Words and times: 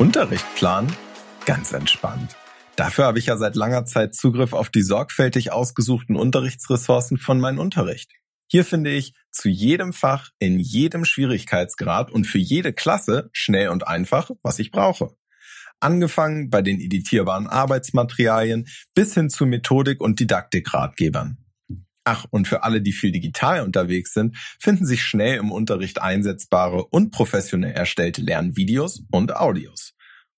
Unterricht 0.00 0.46
planen? 0.54 0.90
Ganz 1.44 1.74
entspannt. 1.74 2.34
Dafür 2.74 3.04
habe 3.04 3.18
ich 3.18 3.26
ja 3.26 3.36
seit 3.36 3.54
langer 3.54 3.84
Zeit 3.84 4.14
Zugriff 4.14 4.54
auf 4.54 4.70
die 4.70 4.80
sorgfältig 4.80 5.52
ausgesuchten 5.52 6.16
Unterrichtsressourcen 6.16 7.18
von 7.18 7.38
meinem 7.38 7.58
Unterricht. 7.58 8.10
Hier 8.46 8.64
finde 8.64 8.88
ich 8.88 9.12
zu 9.30 9.50
jedem 9.50 9.92
Fach, 9.92 10.30
in 10.38 10.58
jedem 10.58 11.04
Schwierigkeitsgrad 11.04 12.10
und 12.10 12.24
für 12.24 12.38
jede 12.38 12.72
Klasse 12.72 13.28
schnell 13.34 13.68
und 13.68 13.86
einfach, 13.86 14.30
was 14.42 14.58
ich 14.58 14.70
brauche. 14.70 15.10
Angefangen 15.80 16.48
bei 16.48 16.62
den 16.62 16.80
editierbaren 16.80 17.46
Arbeitsmaterialien 17.46 18.68
bis 18.94 19.12
hin 19.12 19.28
zu 19.28 19.44
Methodik- 19.44 20.00
und 20.00 20.18
Didaktikratgebern. 20.18 21.44
Ach, 22.04 22.24
und 22.30 22.48
für 22.48 22.62
alle, 22.62 22.80
die 22.80 22.92
viel 22.92 23.12
digital 23.12 23.62
unterwegs 23.62 24.14
sind, 24.14 24.36
finden 24.58 24.86
sich 24.86 25.02
schnell 25.02 25.36
im 25.38 25.52
Unterricht 25.52 26.00
einsetzbare 26.00 26.84
und 26.86 27.10
professionell 27.10 27.72
erstellte 27.72 28.22
Lernvideos 28.22 29.02
und 29.10 29.36
Audios. 29.36 29.92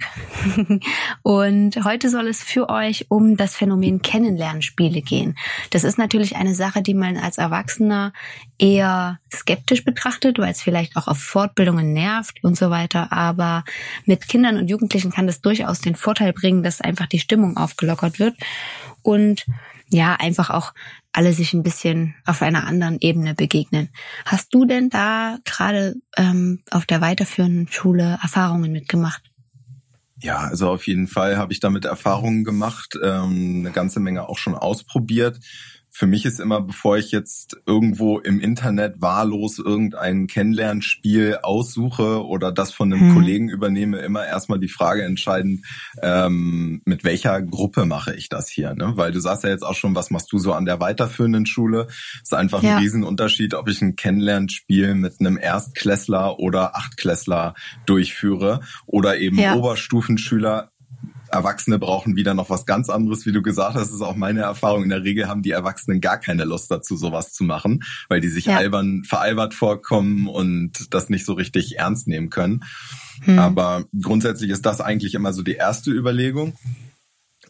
und 1.23 1.85
heute 1.85 2.09
soll 2.09 2.29
es 2.29 2.45
für 2.45 2.69
euch 2.69 3.07
um 3.09 3.37
das 3.37 3.57
Phänomen 3.57 4.03
Kennenlernspiele 4.03 5.03
gehen. 5.03 5.37
Das 5.71 5.83
ist 5.83 5.99
natürlich 5.99 6.37
eine 6.37 6.55
Sache, 6.55 6.81
die 6.81 6.95
man 6.95 7.17
als 7.17 7.39
Erwachsener 7.39 8.13
eher 8.59 9.19
skeptisch 9.35 9.85
betrachtet, 9.85 10.39
weil 10.39 10.53
es 10.53 10.63
vielleicht 10.63 10.97
auch 10.97 11.09
auf 11.09 11.19
Fortbildungen 11.19 11.93
nervt 11.93 12.39
und 12.45 12.57
so 12.57 12.71
weiter. 12.71 13.13
Aber 13.13 13.65
mit 14.05 14.29
Kindern 14.29 14.57
und 14.57 14.71
Jugendlichen 14.71 15.11
kann 15.11 15.27
das 15.27 15.41
durchaus 15.41 15.81
den 15.81 15.97
Vorteil 15.97 16.33
bringen, 16.33 16.63
dass 16.63 16.81
einfach 16.81 17.07
die 17.07 17.19
Stimmung 17.19 17.57
aufgelockert 17.57 18.21
wird. 18.21 18.37
Und 19.03 19.45
ja, 19.89 20.15
einfach 20.15 20.51
auch 20.51 20.73
alle 21.13 21.33
sich 21.33 21.53
ein 21.53 21.63
bisschen 21.63 22.15
auf 22.25 22.43
einer 22.43 22.67
anderen 22.67 22.99
Ebene 23.01 23.35
begegnen. 23.35 23.89
Hast 24.25 24.55
du 24.55 24.65
denn 24.65 24.91
da 24.91 25.39
gerade 25.45 25.97
ähm, 26.17 26.63
auf 26.71 26.87
der 26.87 27.01
weiterführenden 27.01 27.69
Schule 27.69 28.19
Erfahrungen 28.23 28.73
mitgemacht? 28.73 29.23
Ja, 30.23 30.39
also 30.39 30.69
auf 30.69 30.87
jeden 30.87 31.09
Fall 31.09 31.39
habe 31.39 31.53
ich 31.53 31.61
damit 31.61 31.85
Erfahrungen 31.87 32.45
gemacht, 32.45 32.95
ähm, 33.03 33.61
eine 33.61 33.71
ganze 33.71 34.01
Menge 34.01 34.29
auch 34.29 34.39
schon 34.39 34.55
ausprobiert 34.55 35.39
für 35.91 36.07
mich 36.07 36.25
ist 36.25 36.41
immer, 36.41 36.61
bevor 36.61 36.97
ich 36.97 37.11
jetzt 37.11 37.59
irgendwo 37.67 38.19
im 38.19 38.41
Internet 38.41 39.03
wahllos 39.03 39.59
irgendein 39.59 40.29
Kennenlernspiel 40.29 41.39
aussuche 41.43 42.25
oder 42.25 42.53
das 42.53 42.73
von 42.73 42.93
einem 42.93 43.09
hm. 43.09 43.15
Kollegen 43.15 43.49
übernehme, 43.49 43.99
immer 43.99 44.27
erstmal 44.27 44.61
die 44.61 44.69
Frage 44.69 45.03
entscheiden, 45.03 45.65
ähm, 46.03 46.81
mit 46.85 47.05
welcher 47.05 47.43
Gruppe 47.43 47.85
mache 47.87 48.15
ich 48.15 48.29
das 48.29 48.49
hier? 48.49 48.75
Ne? 48.75 48.93
Weil 48.95 49.13
du 49.13 49.21
sagst 49.21 49.45
ja 49.45 49.51
jetzt 49.51 49.65
auch 49.65 49.75
schon, 49.75 49.95
was 49.95 50.11
machst 50.11 50.33
du 50.33 50.39
so 50.39 50.53
an 50.53 50.65
der 50.65 50.81
weiterführenden 50.81 51.47
Schule? 51.47 51.89
ist 52.23 52.35
einfach 52.35 52.63
ja. 52.63 52.77
ein 52.77 52.83
Riesenunterschied, 52.83 53.55
ob 53.55 53.69
ich 53.69 53.83
ein 53.83 53.97
Kennenlernspiel 53.97 54.95
mit 54.95 55.21
einem 55.21 55.39
Erstklässler 55.39 56.39
oder 56.39 56.77
Achtklässler 56.77 57.55
durchführe 57.87 58.61
oder 58.87 59.19
eben 59.19 59.39
ja. 59.39 59.55
Oberstufenschüler 59.55 60.71
Erwachsene 61.31 61.79
brauchen 61.79 62.17
wieder 62.17 62.35
noch 62.35 62.51
was 62.51 62.67
ganz 62.67 62.89
anderes, 62.89 63.27
wie 63.27 63.33
du 63.33 63.43
gesagt 63.43 63.75
hast. 63.75 63.89
Das 63.89 63.95
ist 63.95 64.03
auch 64.03 64.17
meine 64.17 64.41
Erfahrung. 64.41 64.83
In 64.83 64.89
der 64.91 65.05
Regel 65.05 65.29
haben 65.29 65.43
die 65.43 65.51
Erwachsenen 65.51 66.01
gar 66.01 66.19
keine 66.19 66.45
Lust 66.45 66.71
dazu, 66.71 66.97
sowas 66.97 67.33
zu 67.33 67.45
machen, 67.45 67.85
weil 68.09 68.21
die 68.21 68.29
sich 68.29 68.47
ja. 68.47 68.57
albern, 68.57 69.05
veralbert 69.05 69.55
vorkommen 69.55 70.29
und 70.29 70.93
das 70.93 71.09
nicht 71.09 71.25
so 71.25 71.35
richtig 71.35 71.79
ernst 71.79 72.09
nehmen 72.09 72.31
können. 72.31 72.65
Hm. 73.23 73.39
Aber 73.39 73.85
grundsätzlich 74.01 74.51
ist 74.51 74.67
das 74.67 74.81
eigentlich 74.81 75.15
immer 75.15 75.33
so 75.33 75.43
die 75.43 75.55
erste 75.55 75.91
Überlegung. 75.91 76.55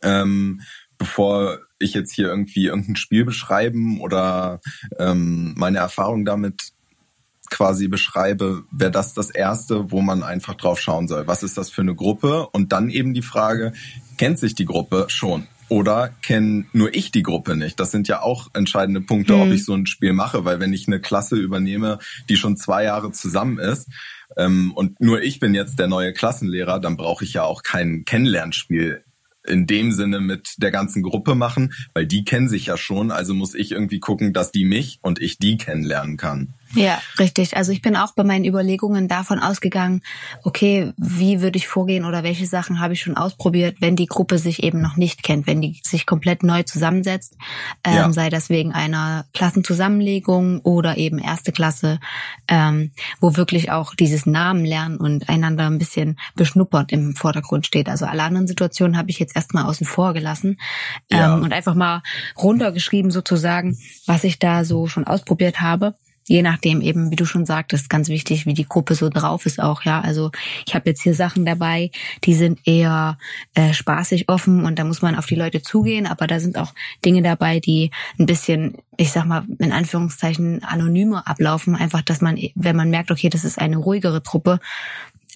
Ähm, 0.02 0.60
bevor 0.98 1.60
ich 1.78 1.94
jetzt 1.94 2.12
hier 2.12 2.28
irgendwie 2.28 2.66
irgendein 2.66 2.96
Spiel 2.96 3.24
beschreiben 3.24 4.00
oder 4.00 4.60
ähm, 4.98 5.54
meine 5.56 5.78
Erfahrung 5.78 6.24
damit 6.24 6.72
quasi 7.50 7.88
beschreibe, 7.88 8.64
wäre 8.70 8.90
das 8.90 9.14
das 9.14 9.30
Erste, 9.30 9.90
wo 9.90 10.00
man 10.00 10.22
einfach 10.22 10.54
drauf 10.54 10.80
schauen 10.80 11.08
soll. 11.08 11.26
Was 11.26 11.42
ist 11.42 11.58
das 11.58 11.70
für 11.70 11.82
eine 11.82 11.94
Gruppe? 11.94 12.48
Und 12.48 12.72
dann 12.72 12.90
eben 12.90 13.12
die 13.12 13.22
Frage, 13.22 13.72
kennt 14.16 14.38
sich 14.38 14.54
die 14.54 14.64
Gruppe 14.64 15.06
schon? 15.08 15.46
Oder 15.68 16.10
kenne 16.22 16.64
nur 16.72 16.94
ich 16.94 17.12
die 17.12 17.22
Gruppe 17.22 17.56
nicht? 17.56 17.78
Das 17.78 17.92
sind 17.92 18.08
ja 18.08 18.22
auch 18.22 18.48
entscheidende 18.54 19.00
Punkte, 19.00 19.34
mhm. 19.34 19.42
ob 19.42 19.48
ich 19.50 19.64
so 19.64 19.74
ein 19.74 19.86
Spiel 19.86 20.12
mache, 20.12 20.44
weil 20.44 20.58
wenn 20.58 20.72
ich 20.72 20.88
eine 20.88 21.00
Klasse 21.00 21.36
übernehme, 21.36 21.98
die 22.28 22.36
schon 22.36 22.56
zwei 22.56 22.84
Jahre 22.84 23.12
zusammen 23.12 23.58
ist, 23.58 23.88
ähm, 24.36 24.72
und 24.74 25.00
nur 25.00 25.22
ich 25.22 25.38
bin 25.38 25.54
jetzt 25.54 25.78
der 25.78 25.86
neue 25.86 26.12
Klassenlehrer, 26.12 26.80
dann 26.80 26.96
brauche 26.96 27.24
ich 27.24 27.34
ja 27.34 27.44
auch 27.44 27.62
kein 27.62 28.04
Kennenlernspiel 28.04 29.04
in 29.46 29.66
dem 29.66 29.92
Sinne 29.92 30.20
mit 30.20 30.54
der 30.58 30.70
ganzen 30.70 31.02
Gruppe 31.02 31.34
machen, 31.34 31.72
weil 31.94 32.06
die 32.06 32.24
kennen 32.24 32.48
sich 32.48 32.66
ja 32.66 32.76
schon, 32.76 33.10
also 33.10 33.34
muss 33.34 33.54
ich 33.54 33.72
irgendwie 33.72 34.00
gucken, 34.00 34.32
dass 34.32 34.52
die 34.52 34.64
mich 34.64 34.98
und 35.02 35.20
ich 35.20 35.38
die 35.38 35.56
kennenlernen 35.56 36.16
kann. 36.16 36.54
Ja, 36.74 37.00
richtig. 37.18 37.56
Also 37.56 37.72
ich 37.72 37.82
bin 37.82 37.96
auch 37.96 38.12
bei 38.14 38.22
meinen 38.22 38.44
Überlegungen 38.44 39.08
davon 39.08 39.40
ausgegangen, 39.40 40.02
okay, 40.44 40.92
wie 40.96 41.40
würde 41.40 41.58
ich 41.58 41.66
vorgehen 41.66 42.04
oder 42.04 42.22
welche 42.22 42.46
Sachen 42.46 42.78
habe 42.78 42.94
ich 42.94 43.02
schon 43.02 43.16
ausprobiert, 43.16 43.78
wenn 43.80 43.96
die 43.96 44.06
Gruppe 44.06 44.38
sich 44.38 44.62
eben 44.62 44.80
noch 44.80 44.96
nicht 44.96 45.24
kennt, 45.24 45.48
wenn 45.48 45.60
die 45.60 45.80
sich 45.84 46.06
komplett 46.06 46.44
neu 46.44 46.62
zusammensetzt, 46.62 47.36
ähm, 47.82 47.94
ja. 47.94 48.12
sei 48.12 48.30
das 48.30 48.50
wegen 48.50 48.72
einer 48.72 49.26
Klassenzusammenlegung 49.34 50.60
oder 50.60 50.96
eben 50.96 51.18
erste 51.18 51.50
Klasse, 51.50 51.98
ähm, 52.46 52.92
wo 53.20 53.36
wirklich 53.36 53.72
auch 53.72 53.94
dieses 53.96 54.26
Namen 54.26 54.64
lernen 54.64 54.96
und 54.96 55.28
einander 55.28 55.66
ein 55.66 55.78
bisschen 55.78 56.20
beschnuppert 56.36 56.92
im 56.92 57.16
Vordergrund 57.16 57.66
steht. 57.66 57.88
Also 57.88 58.06
alle 58.06 58.22
anderen 58.22 58.46
Situationen 58.46 58.96
habe 58.96 59.10
ich 59.10 59.18
jetzt 59.18 59.34
erstmal 59.34 59.64
außen 59.64 59.86
vor 59.86 60.12
gelassen 60.12 60.60
ja. 61.10 61.34
ähm, 61.34 61.42
und 61.42 61.52
einfach 61.52 61.74
mal 61.74 62.02
runtergeschrieben 62.36 63.10
sozusagen, 63.10 63.76
was 64.06 64.22
ich 64.22 64.38
da 64.38 64.64
so 64.64 64.86
schon 64.86 65.04
ausprobiert 65.04 65.60
habe 65.60 65.96
je 66.30 66.42
nachdem 66.42 66.80
eben, 66.80 67.10
wie 67.10 67.16
du 67.16 67.24
schon 67.26 67.44
sagtest, 67.44 67.90
ganz 67.90 68.08
wichtig, 68.08 68.46
wie 68.46 68.54
die 68.54 68.68
Gruppe 68.68 68.94
so 68.94 69.08
drauf 69.08 69.46
ist 69.46 69.60
auch, 69.60 69.82
ja. 69.82 70.00
Also 70.00 70.30
ich 70.64 70.76
habe 70.76 70.88
jetzt 70.88 71.02
hier 71.02 71.12
Sachen 71.12 71.44
dabei, 71.44 71.90
die 72.22 72.34
sind 72.34 72.60
eher 72.64 73.18
äh, 73.54 73.72
spaßig 73.72 74.28
offen 74.28 74.64
und 74.64 74.78
da 74.78 74.84
muss 74.84 75.02
man 75.02 75.16
auf 75.16 75.26
die 75.26 75.34
Leute 75.34 75.60
zugehen, 75.60 76.06
aber 76.06 76.28
da 76.28 76.38
sind 76.38 76.56
auch 76.56 76.72
Dinge 77.04 77.22
dabei, 77.22 77.58
die 77.58 77.90
ein 78.16 78.26
bisschen, 78.26 78.78
ich 78.96 79.10
sag 79.10 79.24
mal, 79.24 79.44
in 79.58 79.72
Anführungszeichen 79.72 80.62
anonymer 80.62 81.26
ablaufen. 81.26 81.74
Einfach, 81.74 82.02
dass 82.02 82.20
man, 82.20 82.38
wenn 82.54 82.76
man 82.76 82.90
merkt, 82.90 83.10
okay, 83.10 83.28
das 83.28 83.44
ist 83.44 83.58
eine 83.58 83.78
ruhigere 83.78 84.22
Truppe, 84.22 84.60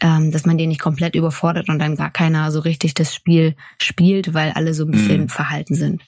ähm, 0.01 0.31
dass 0.31 0.47
man 0.47 0.59
die 0.59 0.69
nicht 0.69 0.81
komplett 0.81 1.17
überfordert 1.17 1.69
und 1.69 1.81
dann 1.81 1.97
gar 1.97 2.11
keiner 2.13 2.53
so 2.53 2.61
richtig 2.61 2.95
das 2.95 3.13
Spiel 3.13 3.57
spielt, 3.83 4.33
weil 4.33 4.53
alle 4.53 4.75
so 4.75 4.85
ein 4.85 4.93
bisschen 4.93 5.23
mhm. 5.23 5.29
verhalten 5.29 5.75
sind. 5.75 6.03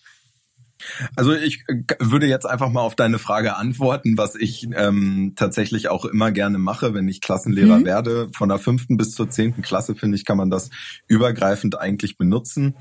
Also 1.15 1.33
ich 1.35 1.65
äh, 1.69 1.83
würde 1.99 2.27
jetzt 2.27 2.47
einfach 2.47 2.71
mal 2.71 2.83
auf 2.83 2.95
deine 2.95 3.19
Frage 3.19 3.57
antworten, 3.57 4.17
was 4.17 4.35
ich 4.35 4.69
ähm, 4.75 5.33
tatsächlich 5.37 5.89
auch 5.89 6.05
immer 6.05 6.31
gerne 6.31 6.59
mache, 6.59 6.95
wenn 6.95 7.09
ich 7.09 7.21
Klassenlehrer 7.21 7.79
mhm. 7.79 7.85
werde. 7.85 8.29
Von 8.35 8.49
der 8.49 8.59
fünften 8.59 8.97
bis 8.97 9.13
zur 9.13 9.31
zehnten 9.31 9.63
Klasse, 9.63 9.95
finde 9.95 10.17
ich, 10.17 10.25
kann 10.25 10.37
man 10.37 10.51
das 10.51 10.71
übergreifend 11.09 11.79
eigentlich 11.79 12.17
benutzen. 12.17 12.75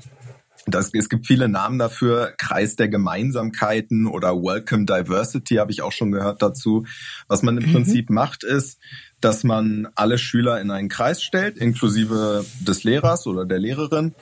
Das, 0.68 0.90
es 0.92 1.08
gibt 1.08 1.26
viele 1.28 1.48
Namen 1.48 1.78
dafür, 1.78 2.34
Kreis 2.38 2.74
der 2.74 2.88
Gemeinsamkeiten 2.88 4.06
oder 4.06 4.34
Welcome 4.34 4.84
Diversity 4.84 5.56
habe 5.56 5.70
ich 5.70 5.82
auch 5.82 5.92
schon 5.92 6.10
gehört 6.10 6.42
dazu. 6.42 6.84
Was 7.28 7.42
man 7.42 7.56
im 7.56 7.68
mhm. 7.68 7.72
Prinzip 7.72 8.10
macht, 8.10 8.42
ist, 8.42 8.80
dass 9.20 9.44
man 9.44 9.88
alle 9.94 10.18
Schüler 10.18 10.60
in 10.60 10.72
einen 10.72 10.88
Kreis 10.88 11.22
stellt, 11.22 11.56
inklusive 11.56 12.44
des 12.60 12.82
Lehrers 12.82 13.28
oder 13.28 13.46
der 13.46 13.60
Lehrerin 13.60 14.14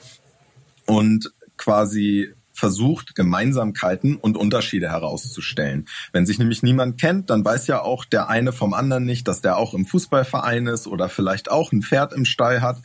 und 0.85 1.33
quasi 1.57 2.33
versucht, 2.55 3.15
Gemeinsamkeiten 3.15 4.15
und 4.15 4.37
Unterschiede 4.37 4.89
herauszustellen. 4.89 5.85
Wenn 6.13 6.25
sich 6.25 6.39
nämlich 6.39 6.63
niemand 6.63 6.99
kennt, 6.99 7.29
dann 7.29 7.43
weiß 7.43 7.67
ja 7.67 7.81
auch 7.81 8.05
der 8.05 8.29
eine 8.29 8.53
vom 8.53 8.73
anderen 8.73 9.03
nicht, 9.03 9.27
dass 9.27 9.41
der 9.41 9.57
auch 9.57 9.73
im 9.73 9.85
Fußballverein 9.85 10.67
ist 10.67 10.87
oder 10.87 11.09
vielleicht 11.09 11.51
auch 11.51 11.71
ein 11.71 11.81
Pferd 11.81 12.13
im 12.13 12.25
Stall 12.25 12.61
hat. 12.61 12.77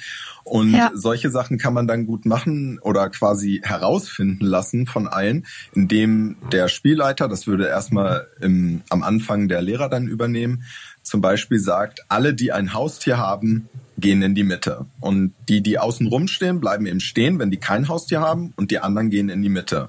Und 0.43 0.73
ja. 0.73 0.91
solche 0.95 1.31
Sachen 1.31 1.59
kann 1.59 1.75
man 1.75 1.87
dann 1.87 2.07
gut 2.07 2.27
machen 2.27 2.79
oder 2.81 3.09
quasi 3.11 3.61
herausfinden 3.63 4.45
lassen 4.45 4.87
von 4.87 5.07
allen, 5.07 5.47
indem 5.73 6.37
der 6.51 6.69
Spielleiter, 6.69 7.29
das 7.29 7.47
würde 7.47 7.69
erstmal 7.69 8.27
im, 8.41 8.83
am 8.91 9.03
Anfang 9.03 9.49
der 9.49 9.63
Lehrer 9.63 9.89
dann 9.89 10.09
übernehmen, 10.09 10.65
zum 11.11 11.21
Beispiel 11.21 11.59
sagt, 11.59 12.05
alle, 12.09 12.35
die 12.35 12.53
ein 12.53 12.73
Haustier 12.73 13.19
haben, 13.19 13.69
gehen 13.99 14.23
in 14.23 14.37
die 14.37 14.45
Mitte. 14.45 14.87
Und 15.01 15.35
die, 15.49 15.61
die 15.61 15.77
außen 15.77 16.07
rumstehen, 16.07 16.61
bleiben 16.61 16.87
eben 16.87 17.01
stehen, 17.01 17.41
wenn 17.41 17.51
die 17.51 17.59
kein 17.59 17.89
Haustier 17.89 18.21
haben 18.21 18.53
und 18.57 18.71
die 18.71 18.79
anderen 18.79 19.11
gehen 19.11 19.29
in 19.29 19.43
die 19.43 19.49
Mitte. 19.49 19.89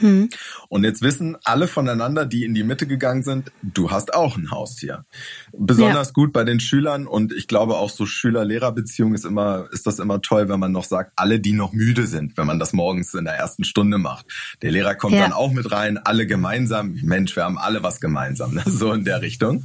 Hm. 0.00 0.28
Und 0.68 0.84
jetzt 0.84 1.02
wissen 1.02 1.36
alle 1.44 1.68
voneinander, 1.68 2.26
die 2.26 2.44
in 2.44 2.54
die 2.54 2.64
Mitte 2.64 2.86
gegangen 2.86 3.22
sind, 3.22 3.52
du 3.62 3.90
hast 3.90 4.14
auch 4.14 4.36
ein 4.36 4.50
Haustier. 4.50 5.04
Besonders 5.52 6.08
ja. 6.08 6.12
gut 6.12 6.32
bei 6.32 6.44
den 6.44 6.60
Schülern 6.60 7.06
und 7.06 7.32
ich 7.32 7.46
glaube 7.46 7.76
auch 7.76 7.90
so 7.90 8.06
Schüler-Lehrer-Beziehung 8.06 9.14
ist 9.14 9.24
immer, 9.24 9.66
ist 9.72 9.86
das 9.86 9.98
immer 9.98 10.20
toll, 10.20 10.48
wenn 10.48 10.60
man 10.60 10.72
noch 10.72 10.84
sagt, 10.84 11.12
alle, 11.16 11.40
die 11.40 11.52
noch 11.52 11.72
müde 11.72 12.06
sind, 12.06 12.36
wenn 12.36 12.46
man 12.46 12.58
das 12.58 12.72
morgens 12.72 13.14
in 13.14 13.24
der 13.24 13.34
ersten 13.34 13.64
Stunde 13.64 13.98
macht. 13.98 14.26
Der 14.62 14.72
Lehrer 14.72 14.94
kommt 14.94 15.14
ja. 15.14 15.22
dann 15.22 15.32
auch 15.32 15.52
mit 15.52 15.70
rein, 15.70 15.98
alle 15.98 16.26
gemeinsam. 16.26 16.98
Mensch, 17.02 17.36
wir 17.36 17.44
haben 17.44 17.58
alle 17.58 17.82
was 17.82 18.00
gemeinsam, 18.00 18.54
ne? 18.54 18.62
so 18.66 18.92
in 18.92 19.04
der 19.04 19.22
Richtung. 19.22 19.64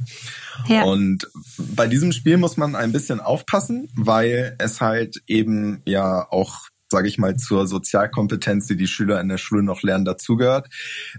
Ja. 0.68 0.84
Und 0.84 1.28
bei 1.58 1.86
diesem 1.86 2.12
Spiel 2.12 2.36
muss 2.36 2.56
man 2.56 2.74
ein 2.74 2.92
bisschen 2.92 3.20
aufpassen, 3.20 3.88
weil 3.94 4.56
es 4.58 4.80
halt 4.80 5.22
eben 5.26 5.82
ja 5.84 6.26
auch 6.30 6.68
sage 6.88 7.08
ich 7.08 7.18
mal, 7.18 7.36
zur 7.36 7.66
Sozialkompetenz, 7.66 8.66
die 8.66 8.76
die 8.76 8.86
Schüler 8.86 9.20
in 9.20 9.28
der 9.28 9.38
Schule 9.38 9.62
noch 9.62 9.82
lernen, 9.82 10.04
dazugehört, 10.04 10.68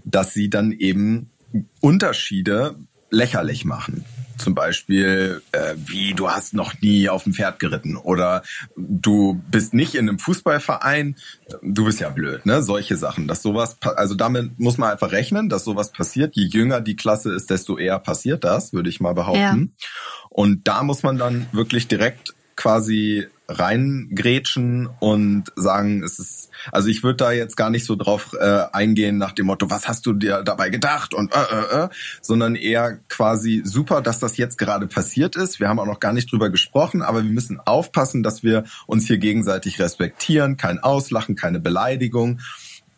dass 0.04 0.32
sie 0.32 0.50
dann 0.50 0.72
eben 0.72 1.30
Unterschiede 1.80 2.76
lächerlich 3.10 3.64
machen. 3.64 4.04
Zum 4.36 4.54
Beispiel, 4.54 5.42
äh, 5.52 5.74
wie 5.76 6.14
du 6.14 6.30
hast 6.30 6.54
noch 6.54 6.80
nie 6.80 7.08
auf 7.08 7.24
dem 7.24 7.32
Pferd 7.34 7.58
geritten 7.58 7.96
oder 7.96 8.42
du 8.76 9.42
bist 9.50 9.74
nicht 9.74 9.94
in 9.94 10.08
einem 10.08 10.18
Fußballverein, 10.18 11.16
du 11.62 11.84
bist 11.84 12.00
ja 12.00 12.08
blöd, 12.10 12.46
ne? 12.46 12.62
Solche 12.62 12.96
Sachen. 12.96 13.26
Dass 13.26 13.42
sowas, 13.42 13.78
also 13.80 14.14
damit 14.14 14.60
muss 14.60 14.78
man 14.78 14.92
einfach 14.92 15.10
rechnen, 15.10 15.48
dass 15.48 15.64
sowas 15.64 15.90
passiert. 15.90 16.36
Je 16.36 16.44
jünger 16.44 16.80
die 16.80 16.94
Klasse 16.94 17.34
ist, 17.34 17.50
desto 17.50 17.78
eher 17.78 17.98
passiert 17.98 18.44
das, 18.44 18.72
würde 18.72 18.90
ich 18.90 19.00
mal 19.00 19.14
behaupten. 19.14 19.72
Ja. 19.76 19.86
Und 20.28 20.68
da 20.68 20.84
muss 20.84 21.02
man 21.02 21.18
dann 21.18 21.46
wirklich 21.52 21.88
direkt 21.88 22.34
quasi 22.54 23.26
reingrätschen 23.48 24.88
und 25.00 25.44
sagen, 25.56 26.02
es 26.02 26.18
ist, 26.18 26.50
also 26.70 26.88
ich 26.88 27.02
würde 27.02 27.16
da 27.16 27.32
jetzt 27.32 27.56
gar 27.56 27.70
nicht 27.70 27.86
so 27.86 27.96
drauf 27.96 28.34
äh, 28.38 28.64
eingehen 28.72 29.16
nach 29.16 29.32
dem 29.32 29.46
Motto, 29.46 29.70
was 29.70 29.88
hast 29.88 30.04
du 30.04 30.12
dir 30.12 30.42
dabei 30.42 30.68
gedacht 30.68 31.14
und 31.14 31.32
äh, 31.34 31.38
äh, 31.38 31.84
äh, 31.84 31.88
sondern 32.20 32.54
eher 32.56 32.98
quasi 33.08 33.62
super, 33.64 34.02
dass 34.02 34.18
das 34.18 34.36
jetzt 34.36 34.58
gerade 34.58 34.86
passiert 34.86 35.34
ist. 35.34 35.60
Wir 35.60 35.68
haben 35.68 35.78
auch 35.78 35.86
noch 35.86 36.00
gar 36.00 36.12
nicht 36.12 36.30
drüber 36.30 36.50
gesprochen, 36.50 37.00
aber 37.00 37.24
wir 37.24 37.30
müssen 37.30 37.58
aufpassen, 37.58 38.22
dass 38.22 38.42
wir 38.42 38.64
uns 38.86 39.06
hier 39.06 39.18
gegenseitig 39.18 39.80
respektieren, 39.80 40.58
kein 40.58 40.78
Auslachen, 40.78 41.34
keine 41.34 41.58
Beleidigung 41.58 42.40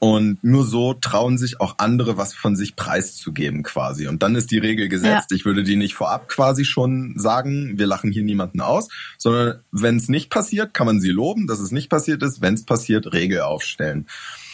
und 0.00 0.43
nur 0.43 0.64
so 0.64 0.94
trauen 0.94 1.37
sich 1.37 1.61
auch 1.61 1.75
andere, 1.76 2.17
was 2.17 2.35
von 2.35 2.56
sich 2.56 2.75
preiszugeben 2.75 3.62
quasi. 3.62 4.08
Und 4.08 4.23
dann 4.23 4.35
ist 4.35 4.50
die 4.50 4.58
Regel 4.58 4.88
gesetzt. 4.88 5.31
Ja. 5.31 5.37
Ich 5.37 5.44
würde 5.44 5.62
die 5.62 5.76
nicht 5.76 5.94
vorab 5.94 6.26
quasi 6.26 6.64
schon 6.64 7.14
sagen, 7.17 7.79
wir 7.79 7.87
lachen 7.87 8.11
hier 8.11 8.25
niemanden 8.25 8.62
aus, 8.62 8.88
sondern 9.19 9.61
wenn 9.70 9.99
es 9.99 10.08
nicht 10.08 10.31
passiert, 10.31 10.73
kann 10.73 10.87
man 10.87 11.00
sie 11.00 11.11
loben, 11.11 11.47
dass 11.47 11.61
es 11.61 11.70
nicht 11.70 11.91
passiert 11.91 12.23
ist. 12.23 12.41
Wenn 12.41 12.55
es 12.55 12.64
passiert, 12.64 13.12
Regel 13.12 13.43
aufstellen. 13.43 14.06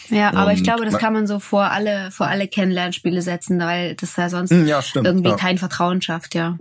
Ja, 0.09 0.33
aber 0.33 0.53
ich 0.53 0.63
glaube, 0.63 0.85
das 0.85 0.97
kann 0.97 1.13
man 1.13 1.27
so 1.27 1.39
vor 1.39 1.71
alle, 1.71 2.11
vor 2.11 2.27
alle 2.27 2.47
Kennenlernspiele 2.47 3.21
setzen, 3.21 3.59
weil 3.59 3.95
das 3.95 4.15
ja 4.15 4.29
sonst 4.29 4.51
hm, 4.51 4.67
ja, 4.67 4.81
stimmt, 4.81 5.07
irgendwie 5.07 5.29
ja. 5.29 5.35
kein 5.35 5.57
Vertrauen 5.57 6.01
schafft, 6.01 6.35
ja. 6.35 6.57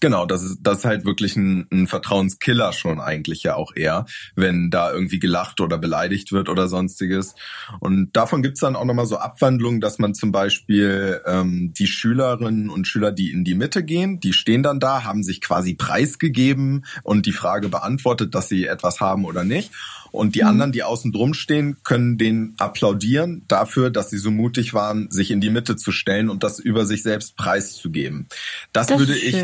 Genau, 0.00 0.24
das 0.24 0.42
ist, 0.42 0.58
das 0.62 0.78
ist 0.78 0.84
halt 0.86 1.04
wirklich 1.04 1.36
ein, 1.36 1.66
ein 1.70 1.86
Vertrauenskiller 1.86 2.72
schon 2.72 3.00
eigentlich 3.00 3.42
ja 3.42 3.54
auch 3.54 3.76
eher, 3.76 4.06
wenn 4.34 4.70
da 4.70 4.90
irgendwie 4.90 5.18
gelacht 5.18 5.60
oder 5.60 5.76
beleidigt 5.76 6.32
wird 6.32 6.48
oder 6.48 6.68
sonstiges. 6.68 7.34
Und 7.80 8.16
davon 8.16 8.42
gibt's 8.42 8.60
dann 8.60 8.76
auch 8.76 8.86
nochmal 8.86 9.04
so 9.04 9.18
Abwandlungen, 9.18 9.82
dass 9.82 9.98
man 9.98 10.14
zum 10.14 10.32
Beispiel 10.32 11.20
ähm, 11.26 11.74
die 11.76 11.86
Schülerinnen 11.86 12.70
und 12.70 12.88
Schüler, 12.88 13.12
die 13.12 13.30
in 13.30 13.44
die 13.44 13.54
Mitte 13.54 13.84
gehen, 13.84 14.20
die 14.20 14.32
stehen 14.32 14.62
dann 14.62 14.80
da, 14.80 15.04
haben 15.04 15.22
sich 15.22 15.42
quasi 15.42 15.74
preisgegeben 15.74 16.86
und 17.02 17.26
die 17.26 17.32
Frage 17.32 17.68
beantwortet, 17.68 18.34
dass 18.34 18.48
sie 18.48 18.66
etwas 18.66 19.00
haben 19.00 19.26
oder 19.26 19.44
nicht. 19.44 19.70
Und 20.14 20.36
die 20.36 20.42
mhm. 20.42 20.48
anderen, 20.48 20.72
die 20.72 20.84
außen 20.84 21.10
drum 21.10 21.34
stehen, 21.34 21.78
können 21.82 22.18
den 22.18 22.54
applaudieren 22.58 23.44
dafür, 23.48 23.90
dass 23.90 24.10
sie 24.10 24.18
so 24.18 24.30
mutig 24.30 24.72
waren, 24.72 25.10
sich 25.10 25.32
in 25.32 25.40
die 25.40 25.50
Mitte 25.50 25.74
zu 25.74 25.90
stellen 25.90 26.30
und 26.30 26.44
das 26.44 26.60
über 26.60 26.86
sich 26.86 27.02
selbst 27.02 27.36
preiszugeben. 27.36 28.28
Das, 28.72 28.86
das 28.86 29.00
würde 29.00 29.16
ich 29.16 29.34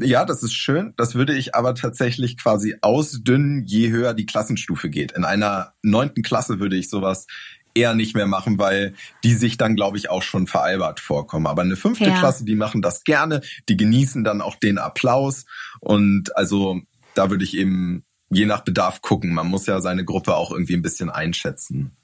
ja, 0.00 0.24
das 0.24 0.42
ist 0.42 0.54
schön. 0.54 0.94
Das 0.96 1.14
würde 1.14 1.36
ich 1.36 1.54
aber 1.54 1.74
tatsächlich 1.74 2.36
quasi 2.36 2.76
ausdünnen, 2.82 3.64
je 3.64 3.90
höher 3.90 4.14
die 4.14 4.26
Klassenstufe 4.26 4.90
geht. 4.90 5.12
In 5.12 5.24
einer 5.24 5.74
neunten 5.82 6.22
Klasse 6.22 6.60
würde 6.60 6.76
ich 6.76 6.88
sowas 6.88 7.26
eher 7.74 7.94
nicht 7.94 8.14
mehr 8.14 8.26
machen, 8.26 8.58
weil 8.58 8.94
die 9.24 9.34
sich 9.34 9.56
dann, 9.56 9.76
glaube 9.76 9.98
ich, 9.98 10.10
auch 10.10 10.22
schon 10.22 10.46
veralbert 10.46 11.00
vorkommen. 11.00 11.46
Aber 11.46 11.62
eine 11.62 11.76
fünfte 11.76 12.08
ja. 12.08 12.18
Klasse, 12.18 12.44
die 12.44 12.54
machen 12.54 12.82
das 12.82 13.04
gerne, 13.04 13.40
die 13.68 13.76
genießen 13.76 14.24
dann 14.24 14.40
auch 14.40 14.56
den 14.56 14.78
Applaus. 14.78 15.44
Und 15.80 16.36
also 16.36 16.80
da 17.14 17.30
würde 17.30 17.44
ich 17.44 17.56
eben 17.56 18.04
je 18.30 18.46
nach 18.46 18.60
Bedarf 18.60 19.02
gucken. 19.02 19.34
Man 19.34 19.48
muss 19.48 19.66
ja 19.66 19.80
seine 19.80 20.04
Gruppe 20.04 20.36
auch 20.36 20.52
irgendwie 20.52 20.74
ein 20.74 20.82
bisschen 20.82 21.10
einschätzen. 21.10 21.96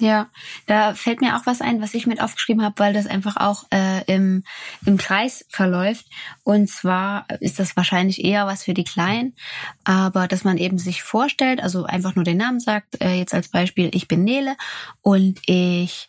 Ja, 0.00 0.28
da 0.66 0.94
fällt 0.94 1.20
mir 1.20 1.36
auch 1.36 1.44
was 1.44 1.60
ein, 1.60 1.82
was 1.82 1.92
ich 1.92 2.06
mit 2.06 2.20
aufgeschrieben 2.20 2.62
habe, 2.62 2.78
weil 2.78 2.92
das 2.92 3.08
einfach 3.08 3.36
auch 3.36 3.64
äh, 3.72 4.04
im, 4.04 4.44
im 4.86 4.96
Kreis 4.96 5.44
verläuft. 5.48 6.06
Und 6.44 6.70
zwar 6.70 7.26
ist 7.40 7.58
das 7.58 7.76
wahrscheinlich 7.76 8.24
eher 8.24 8.46
was 8.46 8.62
für 8.62 8.74
die 8.74 8.84
Kleinen, 8.84 9.34
aber 9.82 10.28
dass 10.28 10.44
man 10.44 10.56
eben 10.56 10.78
sich 10.78 11.02
vorstellt, 11.02 11.60
also 11.60 11.84
einfach 11.84 12.14
nur 12.14 12.24
den 12.24 12.36
Namen 12.36 12.60
sagt, 12.60 13.00
äh, 13.00 13.14
jetzt 13.14 13.34
als 13.34 13.48
Beispiel, 13.48 13.90
ich 13.92 14.06
bin 14.06 14.22
Nele 14.22 14.56
und 15.02 15.40
ich 15.46 16.08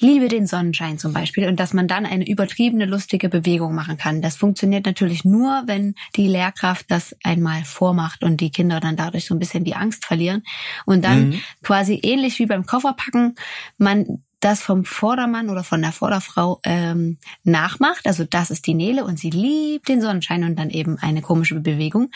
liebe 0.00 0.28
den 0.28 0.46
Sonnenschein 0.46 0.98
zum 0.98 1.12
Beispiel 1.12 1.48
und 1.48 1.58
dass 1.58 1.74
man 1.74 1.88
dann 1.88 2.06
eine 2.06 2.28
übertriebene, 2.28 2.84
lustige 2.84 3.28
Bewegung 3.28 3.74
machen 3.74 3.98
kann. 3.98 4.22
Das 4.22 4.36
funktioniert 4.36 4.86
natürlich 4.86 5.24
nur, 5.24 5.62
wenn 5.66 5.94
die 6.16 6.28
Lehrkraft 6.28 6.86
das 6.88 7.16
einmal 7.24 7.64
vormacht 7.64 8.22
und 8.22 8.40
die 8.40 8.50
Kinder 8.50 8.80
dann 8.80 8.96
dadurch 8.96 9.26
so 9.26 9.34
ein 9.34 9.38
bisschen 9.38 9.64
die 9.64 9.74
Angst 9.74 10.04
verlieren 10.04 10.42
und 10.86 11.04
dann 11.04 11.30
mhm. 11.30 11.40
quasi 11.62 11.98
ähnlich 12.02 12.38
wie 12.38 12.46
beim 12.46 12.64
Kofferpacken 12.66 13.34
man 13.76 14.22
das 14.40 14.62
vom 14.62 14.84
Vordermann 14.84 15.50
oder 15.50 15.64
von 15.64 15.82
der 15.82 15.92
Vorderfrau 15.92 16.60
ähm, 16.64 17.18
nachmacht. 17.42 18.06
Also 18.06 18.24
das 18.24 18.50
ist 18.50 18.66
die 18.66 18.74
Nele 18.74 19.04
und 19.04 19.18
sie 19.18 19.30
liebt 19.30 19.88
den 19.88 20.00
Sonnenschein 20.00 20.44
und 20.44 20.56
dann 20.56 20.70
eben 20.70 20.96
eine 20.98 21.22
komische 21.22 21.56
Bewegung 21.56 22.10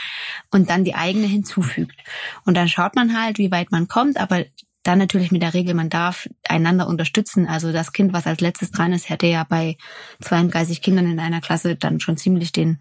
und 0.51 0.71
dann 0.71 0.85
die 0.85 0.95
eigene 0.95 1.27
hinzufügt. 1.27 1.97
Und 2.45 2.57
dann 2.57 2.69
schaut 2.69 2.95
man 2.95 3.21
halt, 3.21 3.39
wie 3.39 3.51
weit 3.51 3.73
man 3.73 3.89
kommt, 3.89 4.19
aber 4.19 4.45
dann 4.83 4.99
natürlich 4.99 5.31
mit 5.31 5.43
der 5.43 5.55
Regel, 5.55 5.75
man 5.75 5.91
darf 5.91 6.29
einander 6.49 6.89
unterstützen. 6.89 7.47
Also 7.47 7.73
das 7.73 7.93
Kind, 7.93 8.13
was 8.13 8.27
als 8.27 8.41
letztes 8.41 8.71
dran 8.71 8.93
ist, 8.93 9.09
hätte 9.09 9.27
ja 9.27 9.45
bei 9.45 9.77
32 10.21 10.83
Kindern 10.83 11.07
in 11.07 11.21
einer 11.21 11.41
Klasse 11.41 11.77
dann 11.77 12.01
schon 12.01 12.17
ziemlich 12.17 12.53
den 12.53 12.79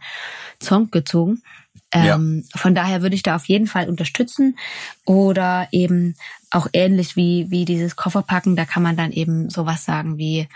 Zong 0.59 0.89
gezogen. 0.89 1.43
Ähm, 1.91 2.43
ja. 2.45 2.59
Von 2.59 2.73
daher 2.73 3.01
würde 3.01 3.15
ich 3.15 3.23
da 3.23 3.35
auf 3.35 3.45
jeden 3.45 3.67
Fall 3.67 3.89
unterstützen. 3.89 4.57
Oder 5.05 5.67
eben 5.71 6.15
auch 6.49 6.67
ähnlich 6.73 7.15
wie, 7.15 7.49
wie 7.49 7.65
dieses 7.65 7.95
Kofferpacken, 7.95 8.55
da 8.55 8.65
kann 8.65 8.83
man 8.83 8.97
dann 8.97 9.11
eben 9.11 9.49
sowas 9.49 9.85
sagen 9.85 10.17
wie 10.17 10.47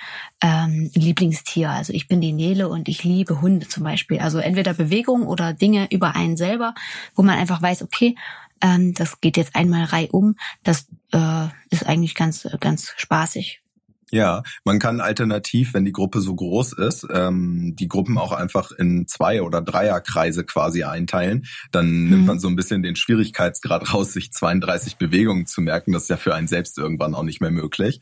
ähm, 0.41 0.91
Lieblingstier. 0.93 1.69
Also 1.69 1.93
ich 1.93 2.07
bin 2.07 2.21
die 2.21 2.33
Nele 2.33 2.69
und 2.69 2.89
ich 2.89 3.03
liebe 3.03 3.41
Hunde 3.41 3.67
zum 3.67 3.83
Beispiel. 3.83 4.19
Also 4.19 4.39
entweder 4.39 4.73
Bewegung 4.73 5.27
oder 5.27 5.53
Dinge 5.53 5.87
über 5.91 6.15
einen 6.15 6.37
selber, 6.37 6.73
wo 7.15 7.21
man 7.21 7.37
einfach 7.37 7.61
weiß, 7.61 7.83
okay, 7.83 8.15
ähm, 8.61 8.93
das 8.93 9.21
geht 9.21 9.37
jetzt 9.37 9.55
einmal 9.55 9.85
reihum. 9.85 10.35
Das 10.63 10.87
äh, 11.11 11.47
ist 11.69 11.85
eigentlich 11.85 12.15
ganz, 12.15 12.47
ganz 12.59 12.93
spaßig. 12.97 13.61
Ja, 14.11 14.43
man 14.63 14.79
kann 14.79 15.01
alternativ, 15.01 15.73
wenn 15.73 15.83
die 15.83 15.91
Gruppe 15.91 16.21
so 16.21 16.35
groß 16.35 16.73
ist, 16.73 17.07
ähm, 17.11 17.75
die 17.75 17.87
Gruppen 17.87 18.17
auch 18.17 18.31
einfach 18.31 18.71
in 18.71 19.07
Zwei- 19.07 19.41
oder 19.41 19.61
Dreierkreise 19.61 20.45
quasi 20.45 20.83
einteilen. 20.83 21.45
Dann 21.71 21.89
mhm. 21.89 22.09
nimmt 22.09 22.25
man 22.25 22.39
so 22.39 22.47
ein 22.47 22.55
bisschen 22.55 22.83
den 22.83 22.95
Schwierigkeitsgrad 22.95 23.93
raus, 23.93 24.13
sich 24.13 24.31
32 24.31 24.97
Bewegungen 24.97 25.47
zu 25.47 25.61
merken. 25.61 25.91
Das 25.91 26.03
ist 26.03 26.09
ja 26.09 26.17
für 26.17 26.35
einen 26.35 26.47
selbst 26.47 26.77
irgendwann 26.77 27.15
auch 27.15 27.23
nicht 27.23 27.41
mehr 27.41 27.51
möglich. 27.51 27.99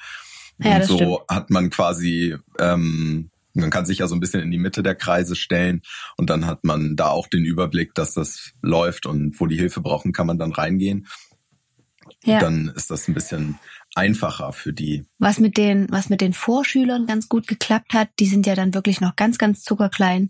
Ja, 0.59 0.75
und 0.75 0.85
so 0.85 0.95
stimmt. 0.95 1.19
hat 1.29 1.49
man 1.49 1.69
quasi 1.69 2.35
ähm, 2.59 3.31
man 3.53 3.69
kann 3.69 3.85
sich 3.85 3.99
ja 3.99 4.07
so 4.07 4.15
ein 4.15 4.19
bisschen 4.19 4.41
in 4.41 4.51
die 4.51 4.57
Mitte 4.57 4.83
der 4.83 4.95
Kreise 4.95 5.35
stellen 5.35 5.81
und 6.17 6.29
dann 6.29 6.45
hat 6.45 6.63
man 6.63 6.95
da 6.95 7.09
auch 7.09 7.27
den 7.27 7.45
Überblick, 7.45 7.93
dass 7.93 8.13
das 8.13 8.53
läuft 8.61 9.05
und 9.05 9.39
wo 9.39 9.47
die 9.47 9.57
Hilfe 9.57 9.81
brauchen, 9.81 10.11
kann 10.11 10.27
man 10.27 10.39
dann 10.39 10.51
reingehen. 10.51 11.07
Ja. 12.23 12.39
Dann 12.39 12.69
ist 12.75 12.91
das 12.91 13.07
ein 13.07 13.13
bisschen 13.13 13.59
einfacher 13.95 14.53
für 14.53 14.73
die. 14.73 15.05
Was 15.19 15.39
mit 15.39 15.57
den, 15.57 15.87
was 15.89 16.09
mit 16.09 16.21
den 16.21 16.33
Vorschülern 16.33 17.05
ganz 17.05 17.29
gut 17.29 17.47
geklappt 17.47 17.93
hat, 17.93 18.09
die 18.19 18.25
sind 18.25 18.45
ja 18.45 18.55
dann 18.55 18.73
wirklich 18.73 19.01
noch 19.01 19.15
ganz, 19.15 19.37
ganz 19.37 19.63
zuckerklein, 19.63 20.29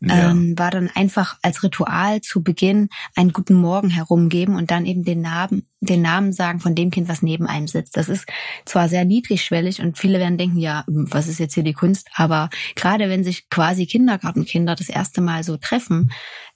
ja. 0.00 0.30
ähm, 0.30 0.58
war 0.58 0.70
dann 0.70 0.90
einfach 0.94 1.38
als 1.42 1.62
Ritual 1.62 2.20
zu 2.20 2.42
Beginn 2.42 2.88
einen 3.14 3.32
guten 3.32 3.54
Morgen 3.54 3.90
herumgeben 3.90 4.56
und 4.56 4.70
dann 4.70 4.84
eben 4.84 5.04
den 5.04 5.20
Namen, 5.20 5.68
den 5.80 6.02
Namen 6.02 6.32
sagen 6.32 6.60
von 6.60 6.74
dem 6.74 6.90
Kind, 6.90 7.08
was 7.08 7.22
neben 7.22 7.46
einem 7.46 7.68
sitzt. 7.68 7.96
Das 7.96 8.08
ist 8.08 8.26
zwar 8.64 8.88
sehr 8.88 9.04
niedrigschwellig 9.04 9.80
und 9.80 9.98
viele 9.98 10.18
werden 10.18 10.38
denken, 10.38 10.58
ja, 10.58 10.84
was 10.86 11.28
ist 11.28 11.38
jetzt 11.38 11.54
hier 11.54 11.64
die 11.64 11.72
Kunst? 11.72 12.08
Aber 12.14 12.50
gerade 12.74 13.08
wenn 13.08 13.24
sich 13.24 13.48
quasi 13.48 13.86
Kindergartenkinder 13.86 14.74
das 14.74 14.88
erste 14.88 15.20
Mal 15.20 15.44
so 15.44 15.56
treffen, 15.56 16.10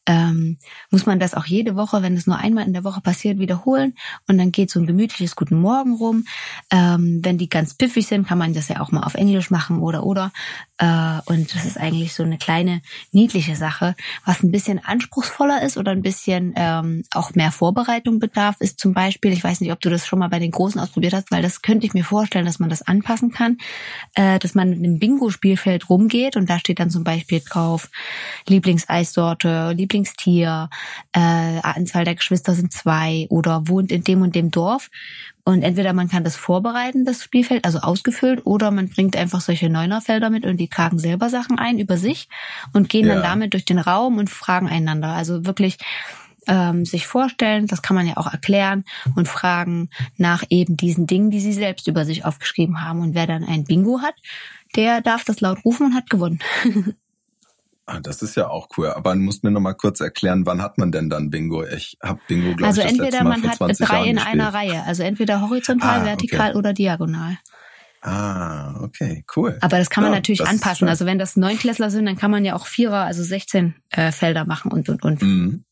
ähm, 0.09 0.57
muss 0.91 1.05
man 1.05 1.21
das 1.21 1.35
auch 1.35 1.45
jede 1.45 1.77
Woche, 1.77 2.03
wenn 2.03 2.17
es 2.17 2.27
nur 2.27 2.39
einmal 2.39 2.67
in 2.67 2.73
der 2.73 2.83
Woche 2.83 3.03
passiert, 3.03 3.39
wiederholen. 3.39 3.95
Und 4.27 4.39
dann 4.39 4.53
geht 4.53 4.71
so 4.71 4.81
ein 4.81 4.87
gemütliches 4.87 5.37
Guten 5.37 5.61
Morgen 5.61 5.97
rum. 5.97 6.25
Ähm, 6.71 7.21
wenn 7.23 7.37
die 7.37 7.51
ganz 7.51 7.75
piffig 7.75 8.07
sind, 8.07 8.27
kann 8.27 8.39
man 8.39 8.55
das 8.55 8.69
ja 8.69 8.81
auch 8.81 8.91
mal 8.91 9.03
auf 9.03 9.15
Englisch 9.15 9.51
machen 9.51 9.81
oder 9.81 10.05
oder. 10.05 10.33
Äh, 10.79 11.21
und 11.27 11.55
das 11.55 11.67
ist 11.67 11.79
eigentlich 11.79 12.15
so 12.15 12.23
eine 12.23 12.39
kleine 12.39 12.81
niedliche 13.13 13.55
Sache. 13.55 13.95
Was 14.25 14.43
ein 14.43 14.51
bisschen 14.51 14.83
anspruchsvoller 14.83 15.61
ist 15.63 15.77
oder 15.77 15.93
ein 15.93 16.01
bisschen 16.01 16.55
ähm, 16.57 17.03
auch 17.13 17.35
mehr 17.35 17.53
Vorbereitung 17.53 18.19
bedarf, 18.19 18.57
ist 18.61 18.81
zum 18.81 18.95
Beispiel, 18.95 19.33
ich 19.33 19.45
weiß 19.45 19.61
nicht, 19.61 19.73
ob 19.73 19.81
du 19.81 19.91
das 19.91 20.07
schon 20.07 20.21
mal 20.21 20.29
bei 20.29 20.39
den 20.39 20.53
Großen 20.53 20.81
ausprobiert 20.81 21.13
hast, 21.13 21.31
weil 21.31 21.43
das 21.43 21.61
könnte 21.61 21.87
ich 21.87 21.93
mir 21.93 22.05
vorstellen, 22.05 22.47
dass 22.47 22.61
man 22.61 22.71
das 22.71 22.81
anpassen 22.81 23.31
kann, 23.31 23.59
äh, 24.15 24.39
dass 24.39 24.55
man 24.55 24.71
mit 24.71 24.79
einem 24.79 24.99
Bingo-Spielfeld 24.99 25.91
rumgeht 25.91 26.37
und 26.37 26.49
da 26.49 26.59
steht 26.59 26.81
dann 26.81 26.91
zum 26.91 27.05
Beispiel 27.05 27.41
drauf 27.41 27.91
Lieblingseissorte, 28.47 29.73
Lieblingstier, 29.99 30.71
äh, 31.13 31.61
Anzahl 31.63 32.05
der 32.05 32.15
Geschwister 32.15 32.55
sind 32.55 32.73
zwei 32.73 33.27
oder 33.31 33.69
wohnt 33.69 33.91
in 33.91 34.05
dem 34.05 34.23
und 34.23 34.35
dem 34.35 34.51
Dorf. 34.51 34.91
Und 35.45 35.63
entweder 35.63 35.93
man 35.93 36.09
kann 36.09 36.25
das 36.25 36.37
vorbereiten, 36.37 37.05
das 37.05 37.25
Spielfeld, 37.25 37.65
also 37.65 37.79
ausgefüllt, 37.79 38.45
oder 38.45 38.71
man 38.71 38.89
bringt 38.89 39.17
einfach 39.17 39.41
solche 39.41 39.71
Neunerfelder 39.71 40.31
mit 40.31 40.45
und 40.45 40.59
die 40.59 40.69
tragen 40.69 40.99
selber 40.99 41.31
Sachen 41.31 41.59
ein 41.59 41.79
über 41.79 41.97
sich 41.97 42.29
und 42.75 42.89
gehen 42.89 43.07
ja. 43.07 43.15
dann 43.15 43.23
damit 43.23 43.55
durch 43.55 43.65
den 43.65 43.79
Raum 43.79 44.19
und 44.19 44.29
fragen 44.29 44.69
einander. 44.69 45.09
Also 45.09 45.47
wirklich 45.47 45.79
ähm, 46.47 46.85
sich 46.85 47.07
vorstellen, 47.07 47.67
das 47.67 47.83
kann 47.83 47.97
man 47.97 48.07
ja 48.07 48.19
auch 48.19 48.31
erklären 48.31 48.85
und 49.17 49.27
fragen 49.27 49.89
nach 50.17 50.45
eben 50.51 50.77
diesen 50.77 51.07
Dingen, 51.07 51.31
die 51.31 51.41
sie 51.41 51.53
selbst 51.53 51.87
über 51.89 52.05
sich 52.05 52.25
aufgeschrieben 52.25 52.83
haben. 52.83 53.01
Und 53.01 53.15
wer 53.15 53.27
dann 53.27 53.45
ein 53.45 53.65
Bingo 53.65 54.01
hat, 54.01 54.15
der 54.77 55.01
darf 55.01 55.25
das 55.25 55.41
laut 55.41 55.65
rufen 55.65 55.87
und 55.87 55.95
hat 55.95 56.11
gewonnen. 56.11 56.41
Ah, 57.91 58.01
das 58.01 58.21
ist 58.21 58.35
ja 58.35 58.51
auch 58.51 58.69
cool. 58.77 58.89
Aber 58.91 59.15
du 59.15 59.21
musst 59.21 59.45
mir 59.45 59.51
noch 59.51 59.63
mal 59.63 59.73
kurz 59.73 60.01
erklären, 60.01 60.45
wann 60.45 60.61
hat 60.61 60.77
man 60.77 60.93
denn 60.93 61.09
dann 61.09 61.31
Bingo? 61.31 61.65
Ich 61.65 61.97
habe 62.03 62.21
Bingo, 62.29 62.55
glaube 62.55 62.67
also 62.67 62.83
ich, 62.83 62.89
das 62.89 62.99
entweder 62.99 63.25
man 63.25 63.43
hat 63.43 63.59
drei 63.59 64.05
Jahren 64.05 64.09
in 64.09 64.19
einer 64.19 64.53
Reihe, 64.53 64.83
also 64.85 65.03
entweder 65.03 65.41
horizontal, 65.41 66.03
ah, 66.03 66.05
vertikal 66.05 66.51
okay. 66.51 66.59
oder 66.59 66.75
diagonal. 66.75 67.39
Ah, 68.03 68.79
okay, 68.83 69.25
cool. 69.35 69.57
Aber 69.63 69.79
das 69.79 69.89
kann 69.89 70.05
man 70.05 70.13
ja, 70.13 70.19
natürlich 70.19 70.47
anpassen. 70.47 70.87
Also 70.87 71.07
wenn 71.07 71.19
das 71.19 71.37
Neunklässler 71.37 71.91
sind, 71.91 72.05
dann 72.05 72.17
kann 72.17 72.31
man 72.31 72.45
ja 72.45 72.55
auch 72.57 72.67
Vierer, 72.67 73.05
also 73.05 73.23
16 73.23 73.75
äh, 73.89 74.13
Felder 74.13 74.45
machen 74.45 74.71
und 74.71 74.91
und 74.91 75.03
und. 75.03 75.23
Mhm. 75.23 75.65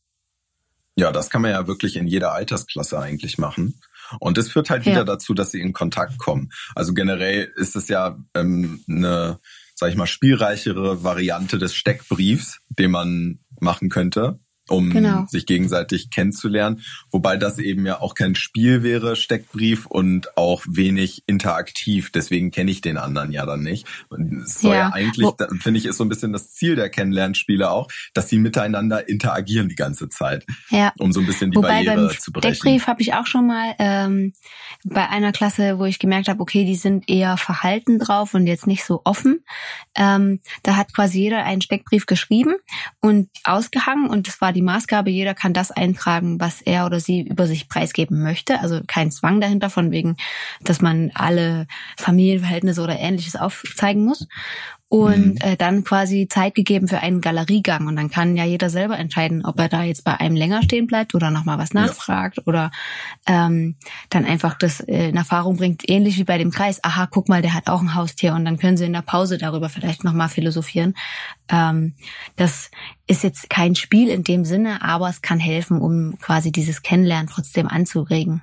Ja, 0.96 1.12
das 1.12 1.28
kann 1.28 1.42
man 1.42 1.50
ja 1.50 1.66
wirklich 1.66 1.96
in 1.96 2.06
jeder 2.06 2.32
Altersklasse 2.32 2.98
eigentlich 2.98 3.36
machen. 3.36 3.78
Und 4.20 4.38
das 4.38 4.48
führt 4.48 4.70
halt 4.70 4.86
ja. 4.86 4.92
wieder 4.92 5.04
dazu, 5.04 5.34
dass 5.34 5.50
sie 5.50 5.60
in 5.60 5.74
Kontakt 5.74 6.16
kommen. 6.16 6.48
Also 6.74 6.94
generell 6.94 7.52
ist 7.56 7.76
es 7.76 7.88
ja 7.88 8.16
ähm, 8.34 8.82
eine 8.88 9.38
sag 9.76 9.90
ich 9.90 9.96
mal, 9.96 10.06
spielreichere 10.06 11.04
Variante 11.04 11.58
des 11.58 11.74
Steckbriefs, 11.74 12.60
den 12.70 12.90
man 12.90 13.38
machen 13.60 13.88
könnte 13.88 14.40
um 14.68 14.90
genau. 14.90 15.26
sich 15.28 15.46
gegenseitig 15.46 16.10
kennenzulernen. 16.10 16.82
Wobei 17.10 17.36
das 17.36 17.58
eben 17.58 17.86
ja 17.86 18.00
auch 18.00 18.14
kein 18.14 18.34
Spiel 18.34 18.82
wäre, 18.82 19.16
Steckbrief 19.16 19.86
und 19.86 20.36
auch 20.36 20.64
wenig 20.68 21.22
interaktiv. 21.26 22.10
Deswegen 22.10 22.50
kenne 22.50 22.70
ich 22.70 22.80
den 22.80 22.96
anderen 22.96 23.32
ja 23.32 23.46
dann 23.46 23.62
nicht. 23.62 23.86
Und 24.08 24.42
es 24.42 24.60
soll 24.60 24.72
ja, 24.72 24.78
ja 24.78 24.90
eigentlich, 24.92 25.28
finde 25.60 25.78
ich, 25.78 25.86
ist 25.86 25.98
so 25.98 26.04
ein 26.04 26.08
bisschen 26.08 26.32
das 26.32 26.52
Ziel 26.52 26.76
der 26.76 26.90
Kennenlernspiele 26.90 27.70
auch, 27.70 27.88
dass 28.14 28.28
sie 28.28 28.38
miteinander 28.38 29.08
interagieren 29.08 29.68
die 29.68 29.74
ganze 29.74 30.08
Zeit. 30.08 30.44
Ja. 30.70 30.92
Um 30.98 31.12
so 31.12 31.20
ein 31.20 31.26
bisschen 31.26 31.50
die 31.50 31.56
Wobei 31.56 31.84
Barriere 31.84 32.16
zu 32.18 32.32
brechen. 32.32 32.54
Steckbrief 32.54 32.86
habe 32.86 33.02
ich 33.02 33.14
auch 33.14 33.26
schon 33.26 33.46
mal 33.46 33.74
ähm, 33.78 34.32
bei 34.84 35.08
einer 35.08 35.32
Klasse, 35.32 35.78
wo 35.78 35.84
ich 35.84 35.98
gemerkt 35.98 36.28
habe, 36.28 36.40
okay, 36.40 36.64
die 36.64 36.76
sind 36.76 37.08
eher 37.08 37.36
verhalten 37.36 37.98
drauf 37.98 38.34
und 38.34 38.46
jetzt 38.46 38.66
nicht 38.66 38.84
so 38.84 39.00
offen. 39.04 39.44
Ähm, 39.94 40.40
da 40.62 40.76
hat 40.76 40.92
quasi 40.94 41.20
jeder 41.20 41.44
einen 41.44 41.60
Steckbrief 41.60 42.06
geschrieben 42.06 42.54
und 43.00 43.28
ausgehangen 43.44 44.08
und 44.08 44.28
das 44.28 44.40
war 44.40 44.52
die 44.56 44.62
Maßgabe, 44.62 45.10
jeder 45.10 45.34
kann 45.34 45.52
das 45.52 45.70
eintragen, 45.70 46.40
was 46.40 46.62
er 46.62 46.86
oder 46.86 46.98
sie 46.98 47.20
über 47.20 47.46
sich 47.46 47.68
preisgeben 47.68 48.22
möchte. 48.22 48.60
Also 48.60 48.80
kein 48.86 49.10
Zwang 49.10 49.40
dahinter, 49.40 49.70
von 49.70 49.92
wegen, 49.92 50.16
dass 50.62 50.80
man 50.80 51.12
alle 51.14 51.66
Familienverhältnisse 51.96 52.82
oder 52.82 52.98
ähnliches 52.98 53.36
aufzeigen 53.36 54.04
muss 54.04 54.26
und 54.88 55.34
mhm. 55.34 55.38
äh, 55.40 55.56
dann 55.56 55.82
quasi 55.82 56.28
Zeit 56.28 56.54
gegeben 56.54 56.86
für 56.86 57.00
einen 57.00 57.20
Galeriegang. 57.20 57.88
Und 57.88 57.96
dann 57.96 58.08
kann 58.08 58.36
ja 58.36 58.44
jeder 58.44 58.70
selber 58.70 58.96
entscheiden, 58.98 59.44
ob 59.44 59.58
er 59.58 59.68
da 59.68 59.82
jetzt 59.82 60.04
bei 60.04 60.18
einem 60.18 60.36
länger 60.36 60.62
stehen 60.62 60.86
bleibt 60.86 61.14
oder 61.14 61.30
nochmal 61.30 61.58
was 61.58 61.74
nachfragt 61.74 62.36
ja. 62.38 62.42
oder 62.46 62.70
ähm, 63.26 63.76
dann 64.10 64.24
einfach 64.24 64.56
das 64.56 64.80
äh, 64.80 65.08
in 65.08 65.16
Erfahrung 65.16 65.56
bringt, 65.56 65.88
ähnlich 65.88 66.18
wie 66.18 66.24
bei 66.24 66.38
dem 66.38 66.52
Kreis. 66.52 66.82
Aha, 66.84 67.08
guck 67.10 67.28
mal, 67.28 67.42
der 67.42 67.54
hat 67.54 67.68
auch 67.68 67.80
ein 67.80 67.94
Haustier 67.96 68.34
und 68.34 68.44
dann 68.44 68.58
können 68.58 68.76
sie 68.76 68.84
in 68.84 68.92
der 68.92 69.02
Pause 69.02 69.38
darüber 69.38 69.68
vielleicht 69.68 70.04
nochmal 70.04 70.28
philosophieren. 70.28 70.94
Ähm, 71.48 71.94
das 72.36 72.70
ist 73.08 73.24
jetzt 73.24 73.50
kein 73.50 73.74
Spiel 73.74 74.08
in 74.08 74.22
dem 74.22 74.44
Sinne, 74.44 74.82
aber 74.82 75.08
es 75.08 75.20
kann 75.20 75.40
helfen, 75.40 75.80
um 75.80 76.16
quasi 76.20 76.52
dieses 76.52 76.82
Kennenlernen 76.82 77.26
trotzdem 77.26 77.66
anzuregen. 77.66 78.42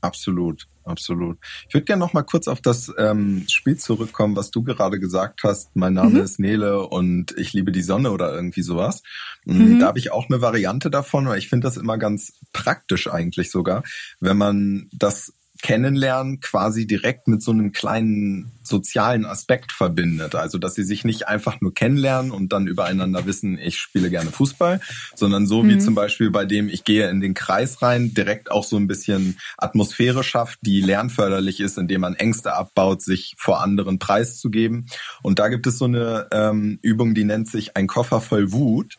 Absolut 0.00 0.66
absolut. 0.86 1.38
Ich 1.68 1.74
würde 1.74 1.84
gerne 1.84 2.00
noch 2.00 2.12
mal 2.12 2.22
kurz 2.22 2.48
auf 2.48 2.60
das 2.60 2.92
ähm, 2.98 3.44
Spiel 3.48 3.76
zurückkommen, 3.76 4.36
was 4.36 4.50
du 4.50 4.62
gerade 4.62 4.98
gesagt 4.98 5.40
hast. 5.44 5.74
Mein 5.74 5.94
Name 5.94 6.10
mhm. 6.10 6.20
ist 6.22 6.38
Nele 6.38 6.86
und 6.86 7.36
ich 7.36 7.52
liebe 7.52 7.72
die 7.72 7.82
Sonne 7.82 8.10
oder 8.10 8.34
irgendwie 8.34 8.62
sowas. 8.62 9.02
Mm, 9.44 9.74
mhm. 9.74 9.78
Da 9.80 9.86
habe 9.86 9.98
ich 9.98 10.12
auch 10.12 10.28
eine 10.28 10.40
Variante 10.40 10.90
davon, 10.90 11.26
weil 11.26 11.38
ich 11.38 11.48
finde 11.48 11.66
das 11.66 11.76
immer 11.76 11.98
ganz 11.98 12.32
praktisch 12.52 13.08
eigentlich 13.08 13.50
sogar, 13.50 13.82
wenn 14.20 14.36
man 14.36 14.88
das 14.92 15.32
Kennenlernen 15.62 16.40
quasi 16.40 16.86
direkt 16.86 17.28
mit 17.28 17.42
so 17.42 17.52
einem 17.52 17.72
kleinen 17.72 18.52
sozialen 18.62 19.24
Aspekt 19.24 19.72
verbindet. 19.72 20.34
Also, 20.34 20.58
dass 20.58 20.74
sie 20.74 20.82
sich 20.82 21.04
nicht 21.04 21.28
einfach 21.28 21.60
nur 21.60 21.72
kennenlernen 21.72 22.32
und 22.32 22.52
dann 22.52 22.66
übereinander 22.66 23.26
wissen, 23.26 23.58
ich 23.58 23.78
spiele 23.78 24.10
gerne 24.10 24.30
Fußball, 24.30 24.80
sondern 25.14 25.46
so 25.46 25.62
mhm. 25.62 25.68
wie 25.68 25.78
zum 25.78 25.94
Beispiel 25.94 26.30
bei 26.30 26.44
dem, 26.44 26.68
ich 26.68 26.84
gehe 26.84 27.08
in 27.08 27.20
den 27.20 27.34
Kreis 27.34 27.82
rein, 27.82 28.14
direkt 28.14 28.50
auch 28.50 28.64
so 28.64 28.76
ein 28.76 28.86
bisschen 28.86 29.38
Atmosphäre 29.56 30.24
schafft, 30.24 30.58
die 30.62 30.80
lernförderlich 30.80 31.60
ist, 31.60 31.78
indem 31.78 32.02
man 32.02 32.14
Ängste 32.14 32.54
abbaut, 32.54 33.02
sich 33.02 33.34
vor 33.38 33.62
anderen 33.62 33.98
preiszugeben. 33.98 34.86
Und 35.22 35.38
da 35.38 35.48
gibt 35.48 35.66
es 35.66 35.78
so 35.78 35.84
eine 35.84 36.28
ähm, 36.32 36.78
Übung, 36.82 37.14
die 37.14 37.24
nennt 37.24 37.48
sich 37.48 37.76
ein 37.76 37.86
Koffer 37.86 38.20
voll 38.20 38.52
Wut. 38.52 38.98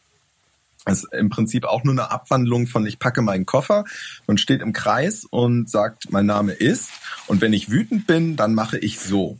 Das 0.88 1.04
ist 1.04 1.14
im 1.14 1.30
Prinzip 1.30 1.66
auch 1.66 1.84
nur 1.84 1.94
eine 1.94 2.12
Abwandlung 2.12 2.68
von 2.68 2.86
ich 2.86 2.98
packe 2.98 3.22
meinen 3.22 3.46
Koffer. 3.46 3.84
Man 4.26 4.38
steht 4.38 4.62
im 4.62 4.74
Kreis 4.74 5.26
und 5.26 5.70
sagt, 5.70 6.12
mein 6.12 6.26
Name 6.26 6.54
ist. 6.54 6.90
Und 7.28 7.42
wenn 7.42 7.54
ich 7.54 7.70
wütend 7.70 8.08
bin, 8.08 8.36
dann 8.36 8.54
mache 8.54 8.78
ich 8.78 9.00
so. 9.00 9.40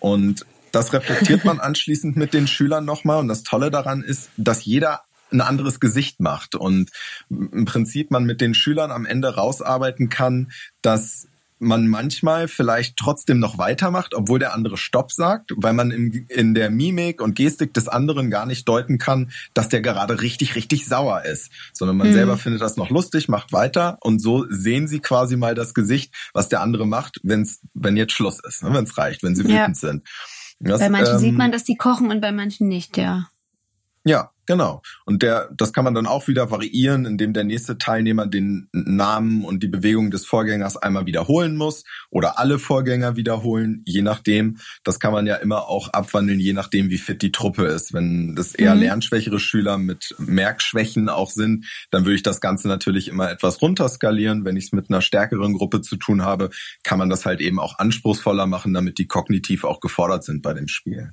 Und 0.00 0.44
das 0.72 0.92
reflektiert 0.92 1.44
man 1.44 1.60
anschließend 1.60 2.16
mit 2.16 2.34
den 2.34 2.46
Schülern 2.46 2.84
nochmal. 2.84 3.20
Und 3.20 3.28
das 3.28 3.44
Tolle 3.44 3.70
daran 3.70 4.02
ist, 4.02 4.30
dass 4.36 4.64
jeder 4.64 5.02
ein 5.32 5.40
anderes 5.40 5.78
Gesicht 5.78 6.18
macht 6.18 6.56
und 6.56 6.90
im 7.30 7.64
Prinzip 7.64 8.10
man 8.10 8.24
mit 8.24 8.40
den 8.40 8.52
Schülern 8.52 8.90
am 8.90 9.06
Ende 9.06 9.36
rausarbeiten 9.36 10.08
kann, 10.08 10.50
dass 10.82 11.28
man 11.60 11.86
manchmal 11.86 12.48
vielleicht 12.48 12.96
trotzdem 12.96 13.38
noch 13.38 13.58
weitermacht, 13.58 14.14
obwohl 14.14 14.38
der 14.38 14.54
andere 14.54 14.76
Stopp 14.76 15.12
sagt, 15.12 15.52
weil 15.56 15.72
man 15.72 15.90
in, 15.90 16.26
in 16.28 16.54
der 16.54 16.70
Mimik 16.70 17.20
und 17.20 17.36
Gestik 17.36 17.74
des 17.74 17.86
anderen 17.86 18.30
gar 18.30 18.46
nicht 18.46 18.66
deuten 18.68 18.98
kann, 18.98 19.30
dass 19.54 19.68
der 19.68 19.80
gerade 19.80 20.22
richtig, 20.22 20.54
richtig 20.54 20.86
sauer 20.86 21.22
ist, 21.22 21.50
sondern 21.72 21.96
man 21.96 22.08
mhm. 22.08 22.14
selber 22.14 22.38
findet 22.38 22.62
das 22.62 22.76
noch 22.76 22.90
lustig, 22.90 23.28
macht 23.28 23.52
weiter 23.52 23.98
und 24.00 24.20
so 24.20 24.46
sehen 24.48 24.88
sie 24.88 25.00
quasi 25.00 25.36
mal 25.36 25.54
das 25.54 25.74
Gesicht, 25.74 26.14
was 26.32 26.48
der 26.48 26.62
andere 26.62 26.86
macht, 26.86 27.20
wenn's, 27.22 27.60
wenn 27.74 27.96
jetzt 27.96 28.12
Schluss 28.12 28.40
ist, 28.46 28.62
ne, 28.62 28.72
wenn 28.72 28.84
es 28.84 28.96
reicht, 28.96 29.22
wenn 29.22 29.36
sie 29.36 29.42
ja. 29.42 29.62
wütend 29.62 29.76
sind. 29.76 30.08
Das, 30.60 30.80
bei 30.80 30.90
manchen 30.90 31.14
ähm, 31.14 31.20
sieht 31.20 31.36
man, 31.36 31.52
dass 31.52 31.64
die 31.64 31.76
kochen 31.76 32.10
und 32.10 32.20
bei 32.20 32.32
manchen 32.32 32.68
nicht, 32.68 32.96
ja. 32.96 33.28
Ja, 34.04 34.30
genau. 34.50 34.82
Und 35.04 35.22
der, 35.22 35.48
das 35.56 35.72
kann 35.72 35.84
man 35.84 35.94
dann 35.94 36.08
auch 36.08 36.26
wieder 36.26 36.50
variieren, 36.50 37.06
indem 37.06 37.32
der 37.32 37.44
nächste 37.44 37.78
Teilnehmer 37.78 38.26
den 38.26 38.68
Namen 38.72 39.44
und 39.44 39.62
die 39.62 39.68
Bewegung 39.68 40.10
des 40.10 40.26
Vorgängers 40.26 40.76
einmal 40.76 41.06
wiederholen 41.06 41.56
muss 41.56 41.84
oder 42.10 42.40
alle 42.40 42.58
Vorgänger 42.58 43.14
wiederholen, 43.14 43.82
je 43.86 44.02
nachdem. 44.02 44.56
Das 44.82 44.98
kann 44.98 45.12
man 45.12 45.28
ja 45.28 45.36
immer 45.36 45.68
auch 45.68 45.90
abwandeln, 45.92 46.40
je 46.40 46.52
nachdem, 46.52 46.90
wie 46.90 46.98
fit 46.98 47.22
die 47.22 47.30
Truppe 47.30 47.66
ist. 47.66 47.94
Wenn 47.94 48.34
das 48.34 48.56
eher 48.56 48.74
mhm. 48.74 48.80
lernschwächere 48.80 49.38
Schüler 49.38 49.78
mit 49.78 50.16
Merkschwächen 50.18 51.08
auch 51.08 51.30
sind, 51.30 51.66
dann 51.92 52.04
würde 52.04 52.16
ich 52.16 52.24
das 52.24 52.40
Ganze 52.40 52.66
natürlich 52.66 53.06
immer 53.06 53.30
etwas 53.30 53.62
runterskalieren. 53.62 54.44
Wenn 54.44 54.56
ich 54.56 54.64
es 54.64 54.72
mit 54.72 54.90
einer 54.90 55.00
stärkeren 55.00 55.54
Gruppe 55.54 55.80
zu 55.80 55.94
tun 55.94 56.22
habe, 56.22 56.50
kann 56.82 56.98
man 56.98 57.08
das 57.08 57.24
halt 57.24 57.40
eben 57.40 57.60
auch 57.60 57.78
anspruchsvoller 57.78 58.46
machen, 58.46 58.74
damit 58.74 58.98
die 58.98 59.06
kognitiv 59.06 59.62
auch 59.62 59.78
gefordert 59.78 60.24
sind 60.24 60.42
bei 60.42 60.54
dem 60.54 60.66
Spiel. 60.66 61.12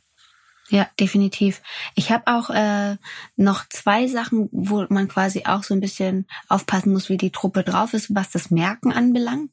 Ja, 0.69 0.87
definitiv. 0.99 1.61
Ich 1.95 2.11
habe 2.11 2.27
auch 2.27 2.49
äh, 2.49 2.97
noch 3.37 3.67
zwei 3.69 4.07
Sachen, 4.07 4.49
wo 4.51 4.85
man 4.89 5.07
quasi 5.07 5.43
auch 5.45 5.63
so 5.63 5.73
ein 5.73 5.79
bisschen 5.79 6.27
aufpassen 6.49 6.91
muss, 6.91 7.07
wie 7.07 7.15
die 7.15 7.31
Truppe 7.31 7.63
drauf 7.63 7.93
ist, 7.93 8.13
was 8.13 8.31
das 8.31 8.51
Merken 8.51 8.91
anbelangt. 8.91 9.51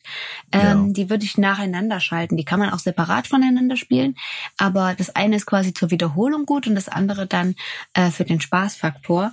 Ähm, 0.50 0.86
ja. 0.88 0.92
Die 0.92 1.10
würde 1.10 1.24
ich 1.24 1.38
nacheinander 1.38 2.00
schalten. 2.00 2.36
Die 2.36 2.44
kann 2.44 2.58
man 2.58 2.70
auch 2.70 2.80
separat 2.80 3.28
voneinander 3.28 3.76
spielen. 3.76 4.16
Aber 4.58 4.94
das 4.94 5.14
eine 5.14 5.36
ist 5.36 5.46
quasi 5.46 5.72
zur 5.72 5.92
Wiederholung 5.92 6.46
gut 6.46 6.66
und 6.66 6.74
das 6.74 6.88
andere 6.88 7.28
dann 7.28 7.54
äh, 7.92 8.10
für 8.10 8.24
den 8.24 8.40
Spaßfaktor. 8.40 9.30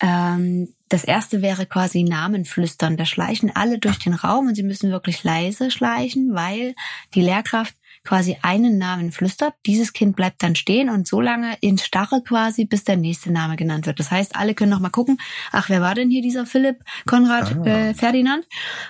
Ähm, 0.00 0.72
das 0.88 1.04
erste 1.04 1.42
wäre 1.42 1.66
quasi 1.66 2.04
Namen 2.04 2.46
flüstern. 2.46 2.96
Da 2.96 3.04
schleichen 3.04 3.54
alle 3.54 3.78
durch 3.78 3.98
den 3.98 4.14
Raum 4.14 4.48
und 4.48 4.54
sie 4.54 4.62
müssen 4.62 4.90
wirklich 4.90 5.22
leise 5.24 5.70
schleichen, 5.70 6.34
weil 6.34 6.74
die 7.14 7.20
Lehrkraft 7.20 7.74
quasi 8.08 8.38
einen 8.40 8.78
Namen 8.78 9.12
flüstert. 9.12 9.52
Dieses 9.66 9.92
Kind 9.92 10.16
bleibt 10.16 10.42
dann 10.42 10.56
stehen 10.56 10.88
und 10.88 11.06
so 11.06 11.20
lange 11.20 11.58
in 11.60 11.76
Starre 11.76 12.22
quasi, 12.22 12.64
bis 12.64 12.82
der 12.82 12.96
nächste 12.96 13.30
Name 13.30 13.56
genannt 13.56 13.84
wird. 13.84 14.00
Das 14.00 14.10
heißt, 14.10 14.34
alle 14.34 14.54
können 14.54 14.70
noch 14.70 14.80
mal 14.80 14.88
gucken, 14.88 15.20
ach, 15.52 15.68
wer 15.68 15.82
war 15.82 15.94
denn 15.94 16.08
hier 16.08 16.22
dieser 16.22 16.46
Philipp 16.46 16.78
Konrad 17.06 17.54
ah. 17.54 17.66
äh, 17.66 17.94
Ferdinand? 17.94 18.46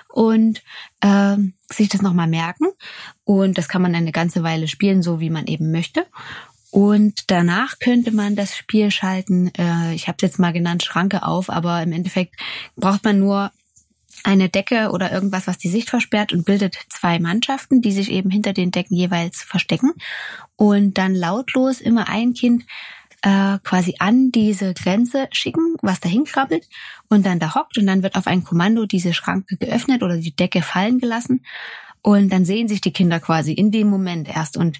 Und 0.07 0.63
äh, 1.01 1.35
sich 1.69 1.89
das 1.89 2.01
noch 2.01 2.13
mal 2.13 2.27
merken. 2.27 2.67
Und 3.25 3.57
das 3.57 3.67
kann 3.67 3.81
man 3.81 3.93
eine 3.93 4.13
ganze 4.13 4.41
Weile 4.41 4.69
spielen, 4.69 5.03
so 5.03 5.19
wie 5.19 5.29
man 5.29 5.47
eben 5.47 5.69
möchte. 5.69 6.05
Und 6.71 7.29
danach 7.29 7.79
könnte 7.79 8.11
man 8.11 8.37
das 8.37 8.55
Spiel 8.55 8.89
schalten, 8.89 9.51
äh, 9.57 9.93
ich 9.93 10.07
habe 10.07 10.15
es 10.15 10.21
jetzt 10.21 10.39
mal 10.39 10.53
genannt, 10.53 10.83
Schranke 10.83 11.23
auf, 11.23 11.49
aber 11.49 11.83
im 11.83 11.91
Endeffekt 11.91 12.35
braucht 12.77 13.03
man 13.03 13.19
nur 13.19 13.51
eine 14.23 14.49
Decke 14.49 14.91
oder 14.91 15.11
irgendwas, 15.11 15.47
was 15.47 15.57
die 15.57 15.69
Sicht 15.69 15.89
versperrt 15.89 16.33
und 16.33 16.45
bildet 16.45 16.77
zwei 16.89 17.19
Mannschaften, 17.19 17.81
die 17.81 17.91
sich 17.91 18.11
eben 18.11 18.29
hinter 18.29 18.53
den 18.53 18.71
Decken 18.71 18.95
jeweils 18.95 19.41
verstecken. 19.41 19.93
Und 20.55 20.97
dann 20.97 21.15
lautlos 21.15 21.81
immer 21.81 22.09
ein 22.09 22.33
Kind 22.33 22.65
äh, 23.21 23.59
quasi 23.63 23.95
an 23.99 24.31
diese 24.31 24.73
Grenze 24.73 25.27
schicken, 25.31 25.75
was 25.81 25.99
dahin 25.99 26.23
krabbelt 26.23 26.67
und 27.09 27.25
dann 27.25 27.39
da 27.39 27.55
hockt 27.55 27.77
und 27.77 27.85
dann 27.85 28.03
wird 28.03 28.15
auf 28.15 28.27
ein 28.27 28.43
Kommando 28.43 28.85
diese 28.85 29.13
Schranke 29.13 29.57
geöffnet 29.57 30.03
oder 30.03 30.17
die 30.17 30.35
Decke 30.35 30.61
fallen 30.61 30.99
gelassen. 30.99 31.43
Und 32.01 32.31
dann 32.31 32.45
sehen 32.45 32.69
sich 32.69 32.79
die 32.79 32.93
Kinder 32.93 33.19
quasi 33.19 33.51
in 33.51 33.71
dem 33.71 33.89
Moment 33.89 34.29
erst. 34.29 34.55
Und 34.55 34.79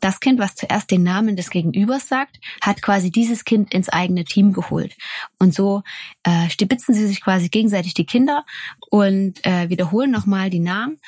das 0.00 0.20
Kind, 0.20 0.38
was 0.38 0.54
zuerst 0.54 0.90
den 0.90 1.02
Namen 1.02 1.36
des 1.36 1.50
Gegenübers 1.50 2.08
sagt, 2.08 2.40
hat 2.60 2.82
quasi 2.82 3.10
dieses 3.10 3.44
Kind 3.44 3.72
ins 3.72 3.88
eigene 3.88 4.24
Team 4.24 4.52
geholt. 4.52 4.96
Und 5.38 5.54
so 5.54 5.82
äh, 6.22 6.48
stibitzen 6.50 6.94
sie 6.94 7.06
sich 7.06 7.20
quasi 7.20 7.48
gegenseitig 7.48 7.94
die 7.94 8.06
Kinder 8.06 8.44
und 8.90 9.44
äh, 9.46 9.68
wiederholen 9.68 10.10
nochmal 10.10 10.50
die 10.50 10.60
Namen. 10.60 10.98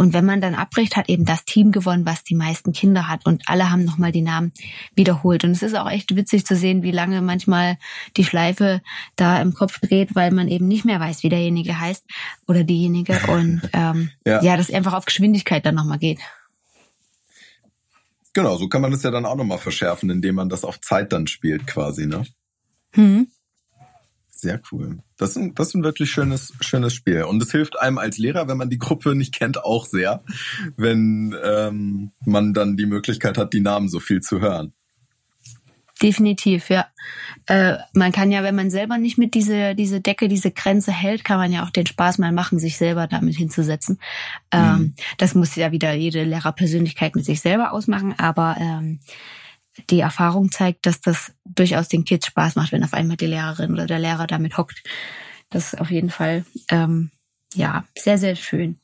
Und 0.00 0.14
wenn 0.14 0.24
man 0.24 0.40
dann 0.40 0.54
abbricht, 0.54 0.96
hat 0.96 1.10
eben 1.10 1.26
das 1.26 1.44
Team 1.44 1.72
gewonnen, 1.72 2.06
was 2.06 2.24
die 2.24 2.34
meisten 2.34 2.72
Kinder 2.72 3.06
hat. 3.06 3.26
Und 3.26 3.42
alle 3.48 3.70
haben 3.70 3.84
nochmal 3.84 4.12
die 4.12 4.22
Namen 4.22 4.50
wiederholt. 4.94 5.44
Und 5.44 5.50
es 5.50 5.62
ist 5.62 5.76
auch 5.76 5.90
echt 5.90 6.16
witzig 6.16 6.46
zu 6.46 6.56
sehen, 6.56 6.82
wie 6.82 6.90
lange 6.90 7.20
manchmal 7.20 7.76
die 8.16 8.24
Schleife 8.24 8.80
da 9.16 9.42
im 9.42 9.52
Kopf 9.52 9.78
dreht, 9.78 10.14
weil 10.14 10.30
man 10.30 10.48
eben 10.48 10.68
nicht 10.68 10.86
mehr 10.86 11.00
weiß, 11.00 11.22
wie 11.22 11.28
derjenige 11.28 11.78
heißt 11.78 12.06
oder 12.48 12.64
diejenige. 12.64 13.20
Und 13.28 13.60
ähm, 13.74 14.10
ja. 14.24 14.42
ja, 14.42 14.56
das 14.56 14.72
einfach 14.72 14.94
auf 14.94 15.04
Geschwindigkeit 15.04 15.66
dann 15.66 15.74
nochmal 15.74 15.98
geht. 15.98 16.20
Genau, 18.32 18.56
so 18.56 18.68
kann 18.68 18.82
man 18.82 18.92
es 18.92 19.02
ja 19.02 19.10
dann 19.10 19.26
auch 19.26 19.36
nochmal 19.36 19.58
verschärfen, 19.58 20.08
indem 20.10 20.36
man 20.36 20.48
das 20.48 20.64
auf 20.64 20.80
Zeit 20.80 21.12
dann 21.12 21.26
spielt 21.26 21.66
quasi, 21.66 22.06
ne? 22.06 22.24
Hm. 22.92 23.26
Sehr 24.28 24.60
cool. 24.72 25.00
Das 25.18 25.30
ist, 25.30 25.36
ein, 25.36 25.54
das 25.54 25.68
ist 25.68 25.74
ein 25.74 25.84
wirklich 25.84 26.10
schönes, 26.10 26.54
schönes 26.60 26.94
Spiel. 26.94 27.24
Und 27.24 27.42
es 27.42 27.50
hilft 27.50 27.78
einem 27.78 27.98
als 27.98 28.16
Lehrer, 28.16 28.48
wenn 28.48 28.56
man 28.56 28.70
die 28.70 28.78
Gruppe 28.78 29.14
nicht 29.14 29.34
kennt, 29.34 29.62
auch 29.62 29.84
sehr, 29.84 30.24
wenn 30.76 31.36
ähm, 31.44 32.12
man 32.24 32.54
dann 32.54 32.78
die 32.78 32.86
Möglichkeit 32.86 33.36
hat, 33.36 33.52
die 33.52 33.60
Namen 33.60 33.88
so 33.88 34.00
viel 34.00 34.22
zu 34.22 34.40
hören. 34.40 34.72
Definitiv, 36.02 36.70
ja. 36.70 36.86
Äh, 37.46 37.76
man 37.92 38.10
kann 38.12 38.30
ja, 38.30 38.42
wenn 38.42 38.54
man 38.54 38.70
selber 38.70 38.96
nicht 38.96 39.18
mit 39.18 39.34
diese, 39.34 39.74
diese 39.74 40.00
Decke, 40.00 40.28
diese 40.28 40.50
Grenze 40.50 40.92
hält, 40.92 41.24
kann 41.24 41.38
man 41.38 41.52
ja 41.52 41.64
auch 41.64 41.70
den 41.70 41.86
Spaß 41.86 42.18
mal 42.18 42.32
machen, 42.32 42.58
sich 42.58 42.78
selber 42.78 43.06
damit 43.06 43.36
hinzusetzen. 43.36 44.00
Ähm, 44.50 44.78
mhm. 44.78 44.94
Das 45.18 45.34
muss 45.34 45.54
ja 45.56 45.72
wieder 45.72 45.92
jede 45.92 46.24
Lehrerpersönlichkeit 46.24 47.16
mit 47.16 47.26
sich 47.26 47.40
selber 47.42 47.72
ausmachen, 47.72 48.18
aber 48.18 48.56
ähm, 48.58 49.00
die 49.90 50.00
Erfahrung 50.00 50.50
zeigt, 50.50 50.86
dass 50.86 51.00
das 51.00 51.32
durchaus 51.44 51.88
den 51.88 52.04
Kids 52.04 52.26
Spaß 52.26 52.56
macht, 52.56 52.72
wenn 52.72 52.84
auf 52.84 52.94
einmal 52.94 53.16
die 53.16 53.26
Lehrerin 53.26 53.72
oder 53.72 53.86
der 53.86 53.98
Lehrer 53.98 54.26
damit 54.26 54.56
hockt. 54.56 54.82
Das 55.50 55.72
ist 55.72 55.80
auf 55.80 55.90
jeden 55.90 56.10
Fall 56.10 56.44
ähm, 56.70 57.10
ja 57.54 57.84
sehr, 57.96 58.16
sehr 58.16 58.36
schön. 58.36 58.80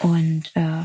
Und 0.00 0.50
äh, 0.54 0.84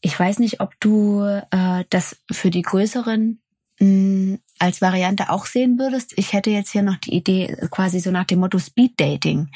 ich 0.00 0.18
weiß 0.18 0.38
nicht, 0.40 0.60
ob 0.60 0.78
du 0.80 1.22
äh, 1.22 1.84
das 1.90 2.16
für 2.30 2.50
die 2.50 2.62
größeren 2.62 3.40
mh, 3.78 4.38
als 4.62 4.80
Variante 4.80 5.28
auch 5.28 5.46
sehen 5.46 5.76
würdest. 5.76 6.12
Ich 6.16 6.32
hätte 6.32 6.50
jetzt 6.50 6.70
hier 6.70 6.82
noch 6.82 6.96
die 6.96 7.14
Idee, 7.14 7.56
quasi 7.72 7.98
so 7.98 8.12
nach 8.12 8.26
dem 8.26 8.38
Motto 8.38 8.60
Speed 8.60 8.92
Dating 8.98 9.48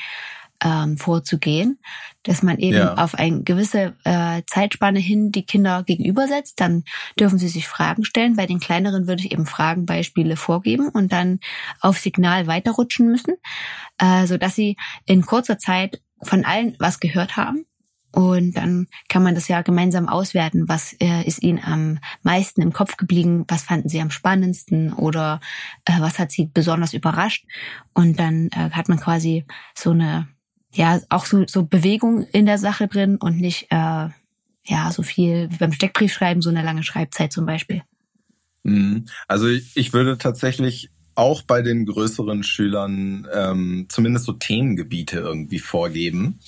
ähm, 0.64 0.96
vorzugehen, 0.98 1.78
dass 2.24 2.42
man 2.42 2.58
eben 2.58 2.78
ja. 2.78 2.94
auf 2.94 3.14
eine 3.14 3.44
gewisse 3.44 3.94
äh, 4.02 4.42
Zeitspanne 4.48 4.98
hin 4.98 5.30
die 5.30 5.46
Kinder 5.46 5.84
gegenübersetzt. 5.84 6.58
Dann 6.58 6.82
dürfen 7.20 7.38
sie 7.38 7.46
sich 7.46 7.68
Fragen 7.68 8.04
stellen. 8.04 8.34
Bei 8.34 8.46
den 8.46 8.58
kleineren 8.58 9.06
würde 9.06 9.22
ich 9.22 9.30
eben 9.30 9.46
Fragenbeispiele 9.46 10.36
vorgeben 10.36 10.88
und 10.88 11.12
dann 11.12 11.38
auf 11.80 11.98
Signal 11.98 12.48
weiterrutschen 12.48 13.08
müssen, 13.08 13.34
äh, 13.98 14.26
so 14.26 14.38
dass 14.38 14.56
sie 14.56 14.76
in 15.04 15.24
kurzer 15.24 15.58
Zeit 15.58 16.02
von 16.20 16.44
allen 16.44 16.74
was 16.80 16.98
gehört 16.98 17.36
haben 17.36 17.64
und 18.16 18.56
dann 18.56 18.86
kann 19.10 19.22
man 19.22 19.34
das 19.34 19.46
ja 19.46 19.60
gemeinsam 19.60 20.08
auswerten. 20.08 20.70
Was 20.70 20.94
äh, 21.00 21.22
ist 21.26 21.42
Ihnen 21.42 21.60
am 21.62 21.98
meisten 22.22 22.62
im 22.62 22.72
Kopf 22.72 22.96
geblieben? 22.96 23.44
Was 23.46 23.64
fanden 23.64 23.90
Sie 23.90 24.00
am 24.00 24.10
spannendsten? 24.10 24.94
Oder 24.94 25.38
äh, 25.84 26.00
was 26.00 26.18
hat 26.18 26.32
Sie 26.32 26.46
besonders 26.46 26.94
überrascht? 26.94 27.44
Und 27.92 28.18
dann 28.18 28.48
äh, 28.52 28.70
hat 28.70 28.88
man 28.88 28.98
quasi 28.98 29.44
so 29.74 29.90
eine, 29.90 30.28
ja, 30.72 30.98
auch 31.10 31.26
so, 31.26 31.46
so 31.46 31.66
Bewegung 31.66 32.22
in 32.32 32.46
der 32.46 32.56
Sache 32.56 32.88
drin 32.88 33.18
und 33.18 33.38
nicht, 33.38 33.66
äh, 33.68 34.08
ja, 34.64 34.90
so 34.90 35.02
viel 35.02 35.50
wie 35.50 35.58
beim 35.58 35.72
Steckbriefschreiben, 35.72 36.40
so 36.40 36.48
eine 36.48 36.62
lange 36.62 36.84
Schreibzeit 36.84 37.34
zum 37.34 37.44
Beispiel. 37.44 37.82
Mhm. 38.62 39.08
Also 39.28 39.46
ich 39.46 39.92
würde 39.92 40.16
tatsächlich 40.16 40.88
auch 41.16 41.42
bei 41.42 41.60
den 41.60 41.84
größeren 41.84 42.44
Schülern 42.44 43.28
ähm, 43.30 43.88
zumindest 43.90 44.24
so 44.24 44.32
Themengebiete 44.32 45.18
irgendwie 45.18 45.58
vorgeben, 45.58 46.40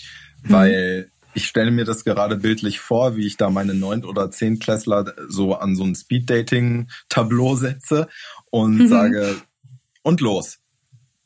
mhm. 0.45 0.51
weil 0.51 1.11
ich 1.39 1.47
stelle 1.47 1.71
mir 1.71 1.85
das 1.85 2.03
gerade 2.03 2.37
bildlich 2.37 2.81
vor, 2.81 3.17
wie 3.17 3.25
ich 3.25 3.37
da 3.37 3.49
meine 3.49 3.73
neunt 3.73 4.05
oder 4.05 4.29
Zehntklässler 4.29 5.15
so 5.29 5.55
an 5.55 5.77
so 5.77 5.85
ein 5.85 5.95
Speed-Dating-Tableau 5.95 7.55
setze 7.55 8.09
und 8.51 8.79
mhm. 8.79 8.89
sage, 8.89 9.37
und 10.03 10.21
los. 10.21 10.59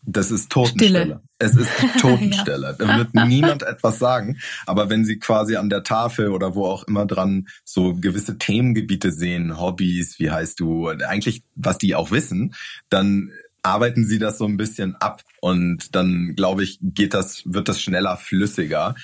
Das 0.03 0.31
ist 0.31 0.53
Totenstelle. 0.53 1.01
Stille. 1.01 1.23
Es 1.39 1.57
ist 1.57 1.71
Totenstelle. 1.99 2.77
ja. 2.79 2.87
Da 2.87 2.99
wird 2.99 3.15
niemand 3.27 3.63
etwas 3.63 3.99
sagen. 3.99 4.37
Aber 4.67 4.91
wenn 4.91 5.07
Sie 5.07 5.19
quasi 5.19 5.57
an 5.57 5.71
der 5.71 5.83
Tafel 5.83 6.29
oder 6.29 6.55
wo 6.55 6.67
auch 6.67 6.85
immer 6.85 7.07
dran 7.07 7.49
so 7.65 7.95
gewisse 7.95 8.37
Themengebiete 8.37 9.13
sehen, 9.13 9.59
Hobbys, 9.59 10.19
wie 10.19 10.31
heißt 10.31 10.61
du, 10.61 10.89
eigentlich, 10.89 11.43
was 11.55 11.79
die 11.79 11.95
auch 11.95 12.11
wissen, 12.11 12.55
dann 12.91 13.33
arbeiten 13.63 14.05
Sie 14.05 14.19
das 14.19 14.37
so 14.37 14.45
ein 14.45 14.59
bisschen 14.59 14.95
ab 14.97 15.23
und 15.41 15.95
dann 15.95 16.35
glaube 16.37 16.65
ich, 16.65 16.81
geht 16.83 17.15
das, 17.15 17.45
wird 17.47 17.71
das 17.71 17.81
schneller 17.81 18.19
flüssiger 18.19 18.95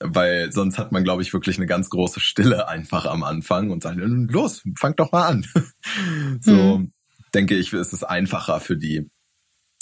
weil 0.00 0.52
sonst 0.52 0.78
hat 0.78 0.92
man, 0.92 1.04
glaube 1.04 1.22
ich, 1.22 1.32
wirklich 1.32 1.56
eine 1.56 1.66
ganz 1.66 1.90
große 1.90 2.20
Stille 2.20 2.68
einfach 2.68 3.06
am 3.06 3.22
Anfang 3.22 3.70
und 3.70 3.82
sagt, 3.82 3.98
los, 3.98 4.62
fang 4.78 4.94
doch 4.96 5.12
mal 5.12 5.26
an. 5.26 5.46
so 6.40 6.78
mhm. 6.78 6.92
denke 7.34 7.56
ich, 7.56 7.72
ist 7.72 7.92
es 7.92 8.04
einfacher 8.04 8.60
für 8.60 8.76
die. 8.76 9.10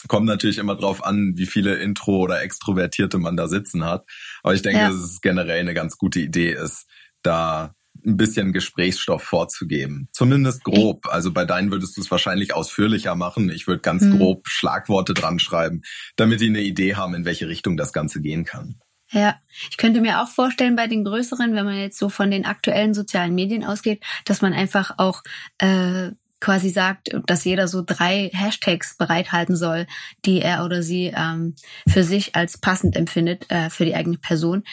Kommt 0.08 0.26
natürlich 0.26 0.58
immer 0.58 0.76
drauf 0.76 1.04
an, 1.04 1.34
wie 1.36 1.46
viele 1.46 1.74
Intro- 1.76 2.20
oder 2.20 2.42
Extrovertierte 2.42 3.18
man 3.18 3.36
da 3.36 3.48
sitzen 3.48 3.84
hat. 3.84 4.06
Aber 4.42 4.54
ich 4.54 4.62
denke, 4.62 4.80
ja. 4.80 4.88
dass 4.88 4.96
es 4.96 5.20
generell 5.20 5.60
eine 5.60 5.74
ganz 5.74 5.98
gute 5.98 6.20
Idee 6.20 6.52
ist, 6.52 6.86
da 7.22 7.74
ein 8.06 8.16
bisschen 8.16 8.52
Gesprächsstoff 8.52 9.22
vorzugeben. 9.22 10.08
Zumindest 10.12 10.64
grob. 10.64 11.06
Also 11.06 11.32
bei 11.32 11.44
deinen 11.44 11.70
würdest 11.70 11.96
du 11.96 12.00
es 12.00 12.10
wahrscheinlich 12.10 12.54
ausführlicher 12.54 13.14
machen. 13.14 13.50
Ich 13.50 13.66
würde 13.66 13.82
ganz 13.82 14.02
mhm. 14.02 14.16
grob 14.16 14.48
Schlagworte 14.48 15.12
dran 15.12 15.38
schreiben, 15.38 15.82
damit 16.16 16.40
die 16.40 16.48
eine 16.48 16.62
Idee 16.62 16.94
haben, 16.94 17.14
in 17.14 17.26
welche 17.26 17.48
Richtung 17.48 17.76
das 17.76 17.92
Ganze 17.92 18.22
gehen 18.22 18.44
kann. 18.44 18.80
Ja, 19.12 19.36
ich 19.70 19.76
könnte 19.76 20.00
mir 20.00 20.22
auch 20.22 20.28
vorstellen 20.28 20.76
bei 20.76 20.86
den 20.86 21.04
größeren, 21.04 21.54
wenn 21.54 21.64
man 21.64 21.76
jetzt 21.76 21.98
so 21.98 22.08
von 22.08 22.30
den 22.30 22.46
aktuellen 22.46 22.94
sozialen 22.94 23.34
Medien 23.34 23.64
ausgeht, 23.64 24.02
dass 24.24 24.40
man 24.40 24.52
einfach 24.52 24.94
auch 24.98 25.22
äh, 25.58 26.10
quasi 26.40 26.70
sagt, 26.70 27.10
dass 27.26 27.44
jeder 27.44 27.68
so 27.68 27.82
drei 27.84 28.30
Hashtags 28.32 28.96
bereithalten 28.96 29.56
soll, 29.56 29.86
die 30.24 30.40
er 30.40 30.64
oder 30.64 30.82
sie 30.82 31.12
ähm, 31.14 31.54
für 31.86 32.02
sich 32.02 32.34
als 32.34 32.58
passend 32.58 32.96
empfindet 32.96 33.50
äh, 33.50 33.68
für 33.68 33.84
die 33.84 33.94
eigene 33.94 34.18
Person. 34.18 34.64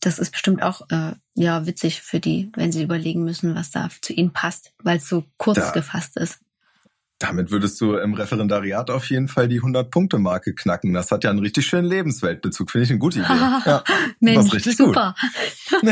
Das 0.00 0.18
ist 0.18 0.32
bestimmt 0.32 0.62
auch 0.62 0.82
äh, 0.90 1.12
ja 1.34 1.64
witzig 1.66 2.02
für 2.02 2.18
die, 2.18 2.50
wenn 2.56 2.72
sie 2.72 2.82
überlegen 2.82 3.22
müssen, 3.22 3.54
was 3.54 3.70
da 3.70 3.88
zu 4.00 4.12
ihnen 4.12 4.32
passt, 4.32 4.72
weil 4.82 4.96
es 4.96 5.08
so 5.08 5.24
kurz 5.36 5.58
da, 5.58 5.70
gefasst 5.70 6.16
ist. 6.16 6.40
Damit 7.22 7.52
würdest 7.52 7.80
du 7.80 7.94
im 7.94 8.14
Referendariat 8.14 8.90
auf 8.90 9.08
jeden 9.08 9.28
Fall 9.28 9.46
die 9.46 9.60
100-Punkte-Marke 9.60 10.54
knacken. 10.54 10.92
Das 10.92 11.12
hat 11.12 11.22
ja 11.22 11.30
einen 11.30 11.38
richtig 11.38 11.66
schönen 11.66 11.86
Lebensweltbezug. 11.86 12.68
Finde 12.68 12.84
ich 12.84 12.90
eine 12.90 12.98
gute 12.98 13.20
Idee. 13.20 13.28
Ja, 13.64 13.84
Mensch, 14.18 14.52
richtig 14.52 14.76
super. 14.76 15.14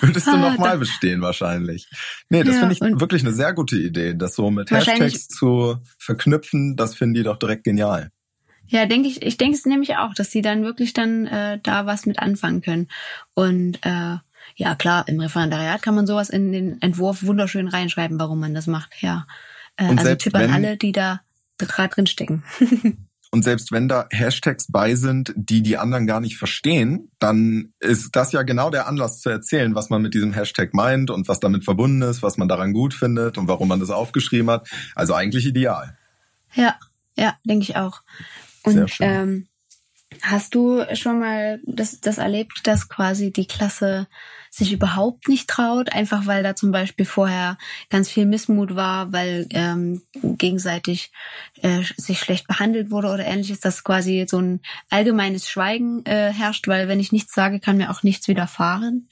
würdest 0.00 0.26
du 0.26 0.36
nochmal 0.36 0.78
bestehen 0.78 1.20
wahrscheinlich. 1.20 1.88
Nee, 2.28 2.44
das 2.44 2.54
ja, 2.54 2.60
finde 2.60 2.74
ich 2.74 3.00
wirklich 3.00 3.22
eine 3.22 3.32
sehr 3.32 3.52
gute 3.52 3.76
Idee. 3.76 4.14
Das 4.14 4.36
so 4.36 4.50
mit 4.50 4.70
Hashtags 4.70 5.26
zu 5.26 5.78
verknüpfen, 5.98 6.76
das 6.76 6.94
finden 6.94 7.14
die 7.14 7.22
doch 7.24 7.38
direkt 7.38 7.64
genial. 7.64 8.10
Ja, 8.66 8.86
denke 8.86 9.08
ich, 9.08 9.22
ich 9.22 9.36
denke 9.36 9.56
es 9.56 9.66
nämlich 9.66 9.96
auch, 9.96 10.14
dass 10.14 10.30
sie 10.30 10.42
dann 10.42 10.62
wirklich 10.62 10.92
dann 10.92 11.26
äh, 11.26 11.58
da 11.62 11.86
was 11.86 12.06
mit 12.06 12.20
anfangen 12.20 12.60
können. 12.60 12.88
Und 13.34 13.84
äh, 13.84 14.18
ja, 14.54 14.74
klar, 14.76 15.08
im 15.08 15.18
Referendariat 15.18 15.82
kann 15.82 15.96
man 15.96 16.06
sowas 16.06 16.30
in 16.30 16.52
den 16.52 16.80
Entwurf 16.80 17.24
wunderschön 17.24 17.66
reinschreiben, 17.66 18.20
warum 18.20 18.38
man 18.38 18.54
das 18.54 18.68
macht, 18.68 19.02
ja. 19.02 19.26
Äh, 19.76 19.88
und 19.88 19.98
also 19.98 20.14
Tipp 20.14 20.34
an 20.34 20.50
alle, 20.50 20.76
die 20.76 20.92
da 20.92 21.20
gerade 21.58 21.94
drin 21.94 22.06
stecken. 22.06 22.44
Und 23.34 23.42
selbst 23.42 23.72
wenn 23.72 23.88
da 23.88 24.06
Hashtags 24.12 24.70
bei 24.70 24.94
sind, 24.94 25.32
die 25.34 25.60
die 25.60 25.76
anderen 25.76 26.06
gar 26.06 26.20
nicht 26.20 26.36
verstehen, 26.36 27.10
dann 27.18 27.72
ist 27.80 28.14
das 28.14 28.30
ja 28.30 28.42
genau 28.42 28.70
der 28.70 28.86
Anlass 28.86 29.20
zu 29.20 29.28
erzählen, 29.28 29.74
was 29.74 29.90
man 29.90 30.02
mit 30.02 30.14
diesem 30.14 30.32
Hashtag 30.32 30.72
meint 30.72 31.10
und 31.10 31.26
was 31.26 31.40
damit 31.40 31.64
verbunden 31.64 32.02
ist, 32.02 32.22
was 32.22 32.36
man 32.36 32.46
daran 32.46 32.72
gut 32.72 32.94
findet 32.94 33.36
und 33.36 33.48
warum 33.48 33.66
man 33.66 33.80
das 33.80 33.90
aufgeschrieben 33.90 34.48
hat. 34.50 34.68
Also 34.94 35.14
eigentlich 35.14 35.46
ideal. 35.46 35.98
Ja, 36.54 36.78
ja, 37.16 37.34
denke 37.42 37.64
ich 37.64 37.74
auch. 37.74 38.02
Und 38.62 38.88
ähm, 39.00 39.48
hast 40.22 40.54
du 40.54 40.84
schon 40.94 41.18
mal 41.18 41.60
das, 41.66 42.00
das 42.00 42.18
erlebt, 42.18 42.60
dass 42.68 42.88
quasi 42.88 43.32
die 43.32 43.48
Klasse 43.48 44.06
sich 44.56 44.72
überhaupt 44.72 45.28
nicht 45.28 45.48
traut, 45.48 45.92
einfach 45.92 46.26
weil 46.26 46.44
da 46.44 46.54
zum 46.54 46.70
Beispiel 46.70 47.04
vorher 47.04 47.58
ganz 47.90 48.08
viel 48.08 48.24
Missmut 48.24 48.76
war, 48.76 49.12
weil 49.12 49.48
ähm, 49.50 50.02
gegenseitig 50.22 51.10
äh, 51.62 51.82
sich 51.96 52.20
schlecht 52.20 52.46
behandelt 52.46 52.92
wurde 52.92 53.08
oder 53.08 53.24
ähnliches, 53.24 53.58
dass 53.58 53.82
quasi 53.82 54.26
so 54.28 54.38
ein 54.38 54.60
allgemeines 54.90 55.48
Schweigen 55.48 56.04
äh, 56.06 56.32
herrscht, 56.32 56.68
weil 56.68 56.86
wenn 56.86 57.00
ich 57.00 57.10
nichts 57.10 57.34
sage, 57.34 57.58
kann 57.58 57.78
mir 57.78 57.90
auch 57.90 58.04
nichts 58.04 58.28
widerfahren? 58.28 59.08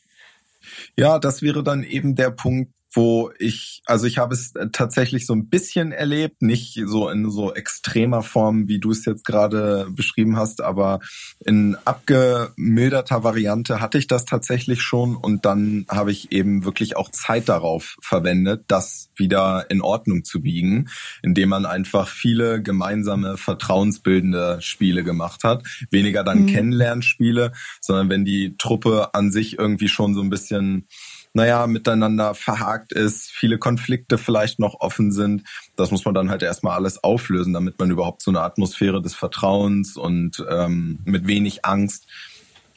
Ja, 0.96 1.18
das 1.18 1.42
wäre 1.42 1.64
dann 1.64 1.83
eben 1.83 2.14
der 2.14 2.31
Punkt, 2.31 2.72
wo 2.94 3.31
ich, 3.38 3.83
also 3.87 4.07
ich 4.07 4.18
habe 4.18 4.35
es 4.35 4.55
äh, 4.55 4.68
tatsächlich 4.70 5.26
so 5.26 5.35
ein 5.35 5.48
bisschen 5.48 5.92
erlebt, 5.92 6.42
nicht 6.42 6.81
so 6.87 7.09
in 7.09 7.31
so 7.31 7.55
extremer 7.55 8.22
Form, 8.22 8.68
wie 8.68 8.78
du 8.78 8.90
es 8.90 9.05
jetzt 9.05 9.24
gerade 9.24 9.87
beschrieben 9.90 10.37
hast, 10.37 10.61
aber 10.61 11.00
in 11.44 11.76
abgemilderter 11.85 13.24
Variante 13.24 13.81
hatte 13.81 13.98
ich 13.98 14.07
das 14.07 14.24
tatsächlich 14.24 14.83
schon 14.83 15.16
und 15.16 15.44
dann 15.44 15.87
habe 15.88 16.12
ich 16.12 16.33
eben 16.33 16.64
wirklich 16.64 16.96
auch 16.96 17.11
Zeit 17.11 17.48
darauf 17.48 17.96
verwendet, 18.02 18.64
das 18.68 19.11
wieder 19.16 19.70
in 19.70 19.81
Ordnung 19.81 20.24
zu 20.24 20.42
biegen, 20.42 20.88
indem 21.22 21.48
man 21.50 21.66
einfach 21.66 22.09
viele 22.09 22.62
gemeinsame 22.62 23.37
vertrauensbildende 23.37 24.59
Spiele 24.61 25.02
gemacht 25.02 25.44
hat, 25.44 25.64
weniger 25.90 26.24
dann 26.24 26.42
mhm. 26.42 26.46
Kennenlernspiele, 26.46 27.52
sondern 27.81 28.11
wenn 28.11 28.24
die 28.24 28.57
Truppe 28.59 29.14
an 29.14 29.31
sich 29.33 29.59
irgendwie 29.59 29.88
schon 29.88 30.14
so 30.14 30.20
ein 30.20 30.31
bisschen 30.31 30.87
naja, 31.35 31.66
miteinander 31.66 32.35
verhakt 32.35 32.92
ist, 32.92 33.31
viele 33.31 33.59
Konflikte 33.59 34.18
vielleicht 34.18 34.59
noch 34.59 34.81
offen 34.81 35.12
sind. 35.12 35.45
Das 35.77 35.90
muss 35.90 36.05
man 36.05 36.14
dann 36.14 36.31
halt 36.31 36.42
erstmal 36.42 36.77
alles 36.77 37.03
auflösen, 37.03 37.55
damit 37.55 37.79
man 37.79 37.90
überhaupt 37.90 38.23
so 38.23 38.31
eine 38.31 38.40
Atmosphäre 38.40 39.01
des 39.01 39.14
Vertrauens 39.14 39.97
und 39.97 40.45
ähm, 40.51 40.99
mit 41.05 41.27
wenig 41.27 41.64
Angst 41.64 42.07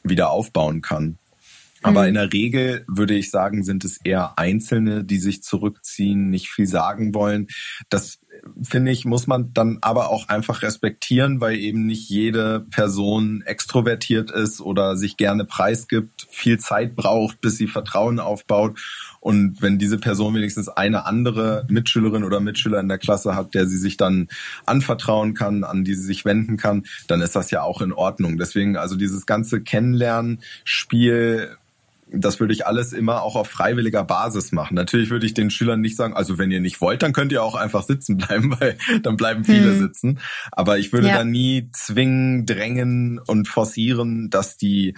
wieder 0.04 0.30
aufbauen 0.30 0.82
kann. 0.82 1.18
Aber 1.86 2.04
mhm. 2.04 2.08
in 2.08 2.14
der 2.16 2.34
Regel 2.34 2.84
würde 2.88 3.14
ich 3.14 3.30
sagen, 3.30 3.64
sind 3.64 3.86
es 3.86 3.98
eher 4.04 4.40
Einzelne, 4.40 5.04
die 5.04 5.20
sich 5.20 5.44
zurückziehen, 5.44 6.30
nicht 6.30 6.50
viel 6.50 6.66
sagen 6.66 7.14
wollen. 7.14 7.48
Das 7.90 8.20
finde 8.62 8.92
ich, 8.92 9.06
muss 9.06 9.28
man 9.28 9.54
dann 9.54 9.80
aber 9.82 10.10
auch 10.10 10.30
einfach 10.30 10.62
respektieren, 10.62 11.42
weil 11.42 11.56
eben 11.56 11.86
nicht 11.86 12.10
jede 12.10 12.62
Person 12.72 13.44
extrovertiert 13.46 14.32
ist 14.32 14.62
oder 14.62 14.98
sich 14.98 15.18
gerne 15.18 15.46
preisgibt, 15.46 16.28
viel 16.30 16.60
Zeit 16.60 16.96
braucht, 16.96 17.42
bis 17.42 17.58
sie 17.58 17.68
Vertrauen 17.68 18.20
aufbaut. 18.20 18.80
Und 19.20 19.62
wenn 19.62 19.80
diese 19.80 19.98
Person 19.98 20.36
wenigstens 20.36 20.70
eine 20.70 21.06
andere 21.06 21.66
Mitschülerin 21.70 22.24
oder 22.24 22.40
Mitschüler 22.40 22.80
in 22.80 22.88
der 22.88 23.00
Klasse 23.00 23.36
hat, 23.36 23.54
der 23.56 23.68
sie 23.68 23.78
sich 23.78 23.98
dann 23.98 24.28
anvertrauen 24.66 25.34
kann, 25.34 25.64
an 25.64 25.84
die 25.84 25.96
sie 25.96 26.06
sich 26.06 26.26
wenden 26.26 26.58
kann, 26.58 26.84
dann 27.08 27.22
ist 27.22 27.36
das 27.36 27.52
ja 27.52 27.64
auch 27.64 27.82
in 27.82 27.92
Ordnung. 27.92 28.38
Deswegen 28.38 28.78
also 28.78 28.96
dieses 28.96 29.26
ganze 29.26 29.62
Kennenlernspiel 29.62 31.58
das 32.22 32.40
würde 32.40 32.54
ich 32.54 32.66
alles 32.66 32.94
immer 32.94 33.22
auch 33.22 33.36
auf 33.36 33.50
freiwilliger 33.50 34.04
Basis 34.04 34.52
machen. 34.52 34.76
Natürlich 34.76 35.10
würde 35.10 35.26
ich 35.26 35.34
den 35.34 35.50
Schülern 35.50 35.82
nicht 35.82 35.96
sagen, 35.96 36.14
also 36.14 36.38
wenn 36.38 36.52
ihr 36.52 36.60
nicht 36.60 36.82
wollt, 36.82 37.04
dann 37.04 37.14
könnt 37.14 37.32
ihr 37.32 37.44
auch 37.44 37.56
einfach 37.56 37.84
sitzen 37.84 38.18
bleiben, 38.18 38.56
weil 38.60 38.78
dann 39.02 39.18
bleiben 39.18 39.44
viele 39.44 39.72
hm. 39.72 39.80
sitzen. 39.80 40.20
Aber 40.52 40.78
ich 40.78 40.94
würde 40.94 41.10
ja. 41.10 41.18
da 41.18 41.24
nie 41.24 41.70
zwingen, 41.72 42.46
drängen 42.46 43.20
und 43.20 43.48
forcieren, 43.48 44.30
dass 44.30 44.58
die 44.58 44.96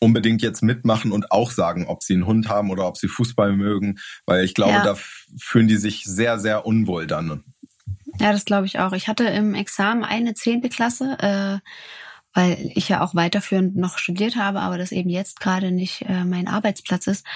unbedingt 0.00 0.42
jetzt 0.42 0.62
mitmachen 0.62 1.12
und 1.12 1.30
auch 1.30 1.52
sagen, 1.52 1.86
ob 1.86 2.02
sie 2.02 2.14
einen 2.14 2.26
Hund 2.26 2.48
haben 2.48 2.70
oder 2.70 2.86
ob 2.86 2.96
sie 2.96 3.06
Fußball 3.06 3.52
mögen, 3.52 3.98
weil 4.26 4.44
ich 4.44 4.54
glaube, 4.54 4.72
ja. 4.72 4.84
da 4.84 4.96
fühlen 5.38 5.68
die 5.68 5.76
sich 5.76 6.04
sehr, 6.04 6.40
sehr 6.40 6.66
unwohl 6.66 7.06
dann. 7.06 7.44
Ja, 8.18 8.32
das 8.32 8.44
glaube 8.44 8.66
ich 8.66 8.80
auch. 8.80 8.92
Ich 8.92 9.06
hatte 9.06 9.24
im 9.24 9.54
Examen 9.54 10.02
eine 10.04 10.34
zehnte 10.34 10.68
Klasse. 10.68 11.16
Äh 11.20 11.68
weil 12.34 12.70
ich 12.74 12.88
ja 12.88 13.02
auch 13.02 13.14
weiterführend 13.14 13.76
noch 13.76 13.98
studiert 13.98 14.36
habe, 14.36 14.60
aber 14.60 14.78
das 14.78 14.92
eben 14.92 15.10
jetzt 15.10 15.40
gerade 15.40 15.70
nicht 15.70 16.02
äh, 16.02 16.24
mein 16.24 16.48
Arbeitsplatz 16.48 17.06
ist. 17.06 17.26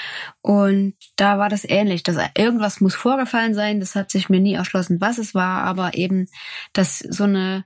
Und 0.41 0.95
da 1.17 1.39
war 1.39 1.49
das 1.49 1.65
ähnlich. 1.69 2.03
Dass 2.03 2.17
irgendwas 2.37 2.81
muss 2.81 2.95
vorgefallen 2.95 3.55
sein. 3.55 3.81
Das 3.81 3.95
hat 3.95 4.11
sich 4.11 4.29
mir 4.29 4.41
nie 4.41 4.55
erschlossen, 4.55 5.01
was 5.01 5.19
es 5.19 5.35
war, 5.35 5.63
aber 5.65 5.95
eben, 5.95 6.29
dass 6.73 6.99
so 6.99 7.25
eine, 7.25 7.65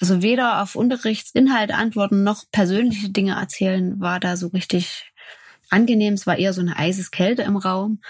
also 0.00 0.22
weder 0.22 0.62
auf 0.62 0.76
Unterrichtsinhalte 0.76 1.74
antworten 1.74 2.22
noch 2.22 2.44
persönliche 2.52 3.08
Dinge 3.08 3.32
erzählen, 3.32 3.98
war 3.98 4.20
da 4.20 4.36
so 4.36 4.48
richtig 4.48 5.12
angenehm. 5.70 6.14
Es 6.14 6.26
war 6.26 6.38
eher 6.38 6.52
so 6.52 6.60
eine 6.60 6.76
eises 6.76 7.10
Kälte 7.10 7.42
im 7.42 7.56
Raum. 7.56 8.00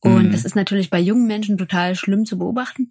Und 0.00 0.28
mhm. 0.28 0.32
das 0.32 0.44
ist 0.44 0.56
natürlich 0.56 0.88
bei 0.88 1.00
jungen 1.00 1.26
Menschen 1.26 1.58
total 1.58 1.96
schlimm 1.96 2.24
zu 2.24 2.38
beobachten. 2.38 2.90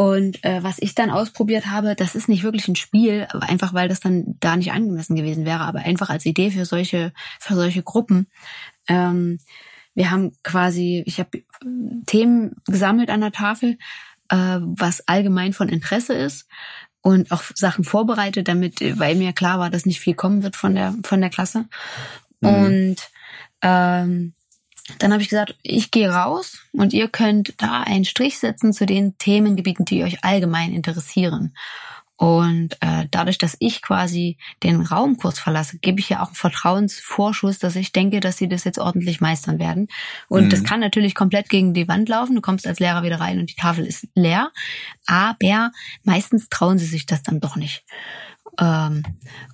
Und 0.00 0.42
äh, 0.44 0.62
was 0.64 0.78
ich 0.78 0.94
dann 0.94 1.10
ausprobiert 1.10 1.66
habe, 1.66 1.94
das 1.94 2.14
ist 2.14 2.26
nicht 2.26 2.42
wirklich 2.42 2.66
ein 2.68 2.74
Spiel, 2.74 3.28
einfach 3.38 3.74
weil 3.74 3.86
das 3.86 4.00
dann 4.00 4.34
da 4.40 4.56
nicht 4.56 4.72
angemessen 4.72 5.14
gewesen 5.14 5.44
wäre, 5.44 5.60
aber 5.60 5.80
einfach 5.80 6.08
als 6.08 6.24
Idee 6.24 6.50
für 6.50 6.64
solche 6.64 7.12
für 7.38 7.54
solche 7.54 7.82
Gruppen. 7.82 8.26
Ähm, 8.88 9.40
wir 9.94 10.10
haben 10.10 10.32
quasi, 10.42 11.02
ich 11.04 11.18
habe 11.18 11.42
Themen 12.06 12.56
gesammelt 12.66 13.10
an 13.10 13.20
der 13.20 13.32
Tafel, 13.32 13.76
äh, 14.30 14.36
was 14.62 15.06
allgemein 15.06 15.52
von 15.52 15.68
Interesse 15.68 16.14
ist 16.14 16.48
und 17.02 17.30
auch 17.30 17.42
Sachen 17.54 17.84
vorbereitet, 17.84 18.48
damit, 18.48 18.80
weil 18.98 19.16
mir 19.16 19.34
klar 19.34 19.58
war, 19.58 19.68
dass 19.68 19.84
nicht 19.84 20.00
viel 20.00 20.14
kommen 20.14 20.42
wird 20.42 20.56
von 20.56 20.74
der 20.74 20.94
von 21.04 21.20
der 21.20 21.28
Klasse. 21.28 21.66
Mhm. 22.40 22.48
Und 22.48 22.96
ähm, 23.60 24.32
dann 24.98 25.12
habe 25.12 25.22
ich 25.22 25.28
gesagt, 25.28 25.56
ich 25.62 25.90
gehe 25.90 26.10
raus 26.10 26.58
und 26.72 26.92
ihr 26.92 27.08
könnt 27.08 27.54
da 27.58 27.80
einen 27.80 28.04
Strich 28.04 28.38
setzen 28.38 28.72
zu 28.72 28.86
den 28.86 29.16
Themengebieten, 29.18 29.84
die 29.84 30.04
euch 30.04 30.24
allgemein 30.24 30.72
interessieren. 30.72 31.54
Und 32.20 32.76
äh, 32.80 33.06
dadurch, 33.10 33.38
dass 33.38 33.56
ich 33.60 33.80
quasi 33.80 34.36
den 34.62 34.82
Raum 34.82 35.16
kurz 35.16 35.38
verlasse, 35.38 35.78
gebe 35.78 36.00
ich 36.00 36.10
ja 36.10 36.20
auch 36.20 36.26
einen 36.26 36.34
Vertrauensvorschuss, 36.34 37.58
dass 37.58 37.76
ich 37.76 37.92
denke, 37.92 38.20
dass 38.20 38.36
sie 38.36 38.46
das 38.46 38.64
jetzt 38.64 38.78
ordentlich 38.78 39.22
meistern 39.22 39.58
werden. 39.58 39.88
Und 40.28 40.44
mhm. 40.44 40.50
das 40.50 40.62
kann 40.62 40.80
natürlich 40.80 41.14
komplett 41.14 41.48
gegen 41.48 41.72
die 41.72 41.88
Wand 41.88 42.10
laufen. 42.10 42.34
Du 42.34 42.42
kommst 42.42 42.66
als 42.66 42.78
Lehrer 42.78 43.04
wieder 43.04 43.20
rein 43.20 43.38
und 43.38 43.48
die 43.48 43.54
Tafel 43.54 43.86
ist 43.86 44.06
leer. 44.14 44.50
Aber 45.06 45.70
meistens 46.02 46.50
trauen 46.50 46.76
sie 46.76 46.84
sich 46.84 47.06
das 47.06 47.22
dann 47.22 47.40
doch 47.40 47.56
nicht. 47.56 47.86
Ähm, 48.58 49.02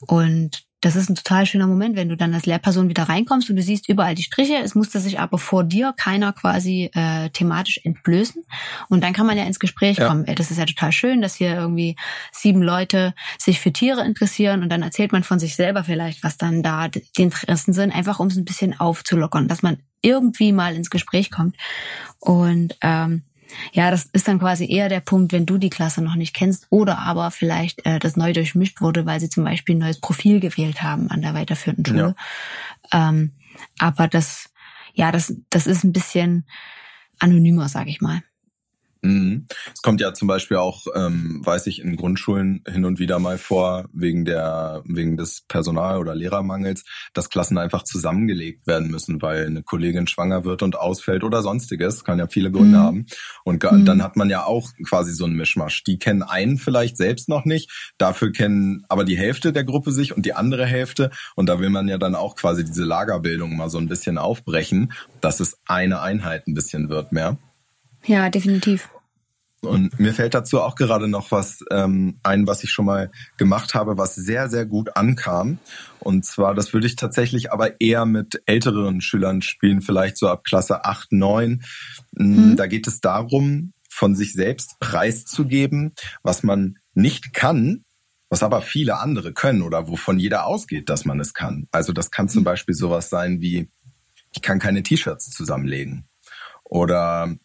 und 0.01 0.65
das 0.87 0.95
ist 0.95 1.11
ein 1.11 1.17
total 1.17 1.47
schöner 1.47 1.67
Moment, 1.67 1.97
wenn 1.97 2.09
du 2.09 2.17
dann 2.17 2.33
als 2.33 2.47
Lehrperson 2.47 2.89
wieder 2.89 3.09
reinkommst 3.09 3.51
und 3.51 3.57
du 3.57 3.63
siehst 3.63 3.89
überall 3.89 4.15
die 4.15 4.23
Striche. 4.23 4.59
Es 4.63 4.77
musste 4.77 5.01
sich 5.01 5.19
aber 5.19 5.37
vor 5.37 5.65
dir 5.65 5.93
keiner 5.97 6.33
quasi 6.33 6.93
äh, 6.95 7.29
thematisch 7.31 7.81
entblößen. 7.83 8.45
Und 8.89 9.03
dann 9.03 9.13
kann 9.13 9.27
man 9.27 9.37
ja 9.37 9.43
ins 9.43 9.59
Gespräch 9.59 9.99
ja. 9.99 10.07
kommen. 10.07 10.25
Das 10.37 10.53
ist 10.53 10.59
ja 10.59 10.65
total 10.65 10.93
schön, 10.93 11.23
dass 11.23 11.35
hier 11.35 11.57
irgendwie 11.57 11.97
sieben 12.31 12.63
Leute 12.63 13.15
sich 13.37 13.59
für 13.59 13.73
Tiere 13.73 14.05
interessieren 14.05 14.63
und 14.63 14.69
dann 14.69 14.83
erzählt 14.83 15.11
man 15.11 15.25
von 15.25 15.41
sich 15.41 15.57
selber 15.57 15.83
vielleicht, 15.83 16.23
was 16.23 16.37
dann 16.37 16.63
da 16.63 16.87
die 16.87 17.03
Interessen 17.17 17.73
sind, 17.73 17.93
einfach 17.93 18.21
um 18.21 18.29
es 18.29 18.37
ein 18.37 18.45
bisschen 18.45 18.79
aufzulockern, 18.79 19.49
dass 19.49 19.63
man 19.63 19.79
irgendwie 20.03 20.53
mal 20.53 20.77
ins 20.77 20.91
Gespräch 20.91 21.33
kommt. 21.33 21.57
Und 22.21 22.77
ähm, 22.81 23.25
ja, 23.73 23.91
das 23.91 24.05
ist 24.13 24.29
dann 24.29 24.39
quasi 24.39 24.71
eher 24.71 24.89
der 24.89 25.01
Punkt, 25.01 25.33
wenn 25.33 25.47
du 25.47 25.59
die 25.59 25.71
Klasse 25.71 26.03
noch 26.03 26.15
nicht 26.15 26.35
kennst 26.35 26.67
oder 26.71 26.99
aber 26.99 27.31
vielleicht 27.31 27.85
äh, 27.87 27.99
das 27.99 28.17
neu 28.17 28.33
durchmischt 28.33 28.81
wurde, 28.81 29.07
weil 29.07 29.21
sie 29.21 29.29
zum 29.29 29.45
Beispiel 29.45 29.75
ein 29.75 29.81
neues 29.81 30.01
Profil 30.01 30.41
gewählt 30.41 30.83
haben 30.83 31.11
an 31.11 31.23
der 31.23 31.35
weiterführenden 31.35 31.87
Schule. 31.87 32.15
Ja. 32.93 33.09
Ähm, 33.09 33.33
aber 33.79 34.09
das, 34.09 34.51
ja, 34.95 35.13
das, 35.13 35.35
das 35.51 35.67
ist 35.67 35.85
ein 35.85 35.93
bisschen 35.93 36.47
anonymer, 37.19 37.69
sag 37.69 37.89
ich 37.89 38.01
mal. 38.01 38.23
Mhm. 39.07 39.47
Es 39.75 39.83
kommt 39.83 40.01
ja 40.01 40.15
zum 40.15 40.29
Beispiel 40.29 40.57
auch, 40.57 40.87
ähm, 40.95 41.41
weiß 41.45 41.67
ich, 41.67 41.81
in 41.81 41.97
Grundschulen 41.97 42.63
hin 42.67 42.85
und 42.85 42.99
wieder 42.99 43.19
mal 43.19 43.39
vor, 43.39 43.89
wegen 43.93 44.25
der, 44.25 44.83
wegen 44.85 45.17
des 45.17 45.43
Personal- 45.49 45.99
oder 45.99 46.15
Lehrermangels, 46.15 46.85
dass 47.15 47.31
Klassen 47.31 47.59
einfach 47.59 47.83
zusammengelegt 47.85 48.67
werden 48.67 48.91
müssen, 48.91 49.23
weil 49.23 49.47
eine 49.47 49.63
Kollegin 49.63 50.07
schwanger 50.07 50.45
wird 50.45 50.63
und 50.63 50.77
ausfällt 50.77 51.25
oder 51.25 51.43
sonstiges. 51.43 52.05
Kann 52.05 52.19
ja 52.19 52.27
viele 52.27 52.51
Gründe 52.51 52.79
mhm. 52.79 52.83
haben. 52.83 53.07
Und 53.45 53.63
mhm. 53.63 53.85
dann 53.85 54.03
hat 54.03 54.17
man 54.17 54.31
ja 54.31 54.45
auch 54.45 54.71
quasi 54.89 55.13
so 55.13 55.25
einen 55.25 55.37
Mischmasch. 55.37 55.85
Die 55.85 55.99
kennen 55.99 56.23
einen 56.23 56.59
vielleicht 56.59 56.97
selbst 56.97 57.29
noch 57.29 57.45
nicht, 57.45 57.71
dafür 57.99 58.33
kennen 58.33 58.85
aber 58.89 59.05
die 59.05 59.17
Hälfte 59.17 59.53
der 59.53 59.65
Gruppe 59.65 59.93
sich 59.93 60.17
und 60.17 60.27
die 60.27 60.35
andere 60.35 60.67
Hälfte. 60.67 61.11
Und 61.35 61.49
da 61.49 61.61
will 61.61 61.71
man 61.71 61.89
ja 61.89 61.99
dann 61.99 62.15
auch 62.15 62.37
quasi 62.37 62.65
diese 62.65 62.85
Lagerbildung 62.85 63.57
mal 63.57 63.71
so 63.71 63.79
ein 63.79 63.89
bisschen 63.89 64.19
aufbrechen, 64.19 64.93
dass 65.21 65.41
es 65.41 65.59
eine 65.67 66.01
Einheit 66.01 66.47
ein 66.47 66.55
bisschen 66.55 66.89
wird 66.89 67.13
mehr. 67.13 67.39
Ja, 68.05 68.31
definitiv. 68.31 68.89
Und 69.67 69.99
mir 69.99 70.15
fällt 70.15 70.35
dazu 70.35 70.61
auch 70.61 70.75
gerade 70.75 71.09
noch 71.09 71.31
was 71.31 71.65
ähm, 71.71 72.19
ein, 72.23 72.47
was 72.47 72.65
ich 72.65 72.71
schon 72.71 72.87
mal 72.87 73.11
gemacht 73.37 73.75
habe, 73.75 73.99
was 73.99 74.15
sehr, 74.15 74.49
sehr 74.49 74.67
gut 74.67 74.97
ankam. 74.97 75.59
Und 76.01 76.25
zwar, 76.25 76.55
das 76.55 76.73
würde 76.73 76.87
ich 76.87 76.97
tatsächlich 76.97 77.53
aber 77.53 77.81
eher 77.81 78.07
mit 78.07 78.43
älteren 78.47 79.01
Schülern 79.01 79.43
spielen, 79.43 79.83
vielleicht 79.83 80.19
so 80.19 80.29
ab 80.29 80.45
Klasse 80.45 80.85
8, 80.85 81.13
9. 81.13 81.63
Mhm. 82.13 82.57
Da 82.57 82.67
geht 82.67 82.87
es 82.87 83.01
darum, 83.01 83.73
von 83.91 84.15
sich 84.15 84.33
selbst 84.33 84.79
preiszugeben, 84.79 85.95
was 86.23 86.43
man 86.43 86.79
nicht 86.95 87.33
kann, 87.33 87.85
was 88.29 88.43
aber 88.43 88.61
viele 88.63 88.99
andere 88.99 89.33
können 89.33 89.63
oder 89.63 89.89
wovon 89.89 90.19
jeder 90.19 90.47
ausgeht, 90.47 90.89
dass 90.89 91.05
man 91.05 91.21
es 91.21 91.35
kann. 91.35 91.67
Also 91.71 91.93
das 91.93 92.11
kann 92.11 92.29
zum 92.29 92.41
mhm. 92.43 92.47
Beispiel 92.47 92.75
sowas 92.75 93.09
sein 93.11 93.41
wie, 93.41 93.71
ich 94.33 94.43
kann 94.43 94.59
keine 94.59 94.83
T-Shirts 94.83 95.31
zusammenlegen. 95.31 96.07
Oder 96.65 97.37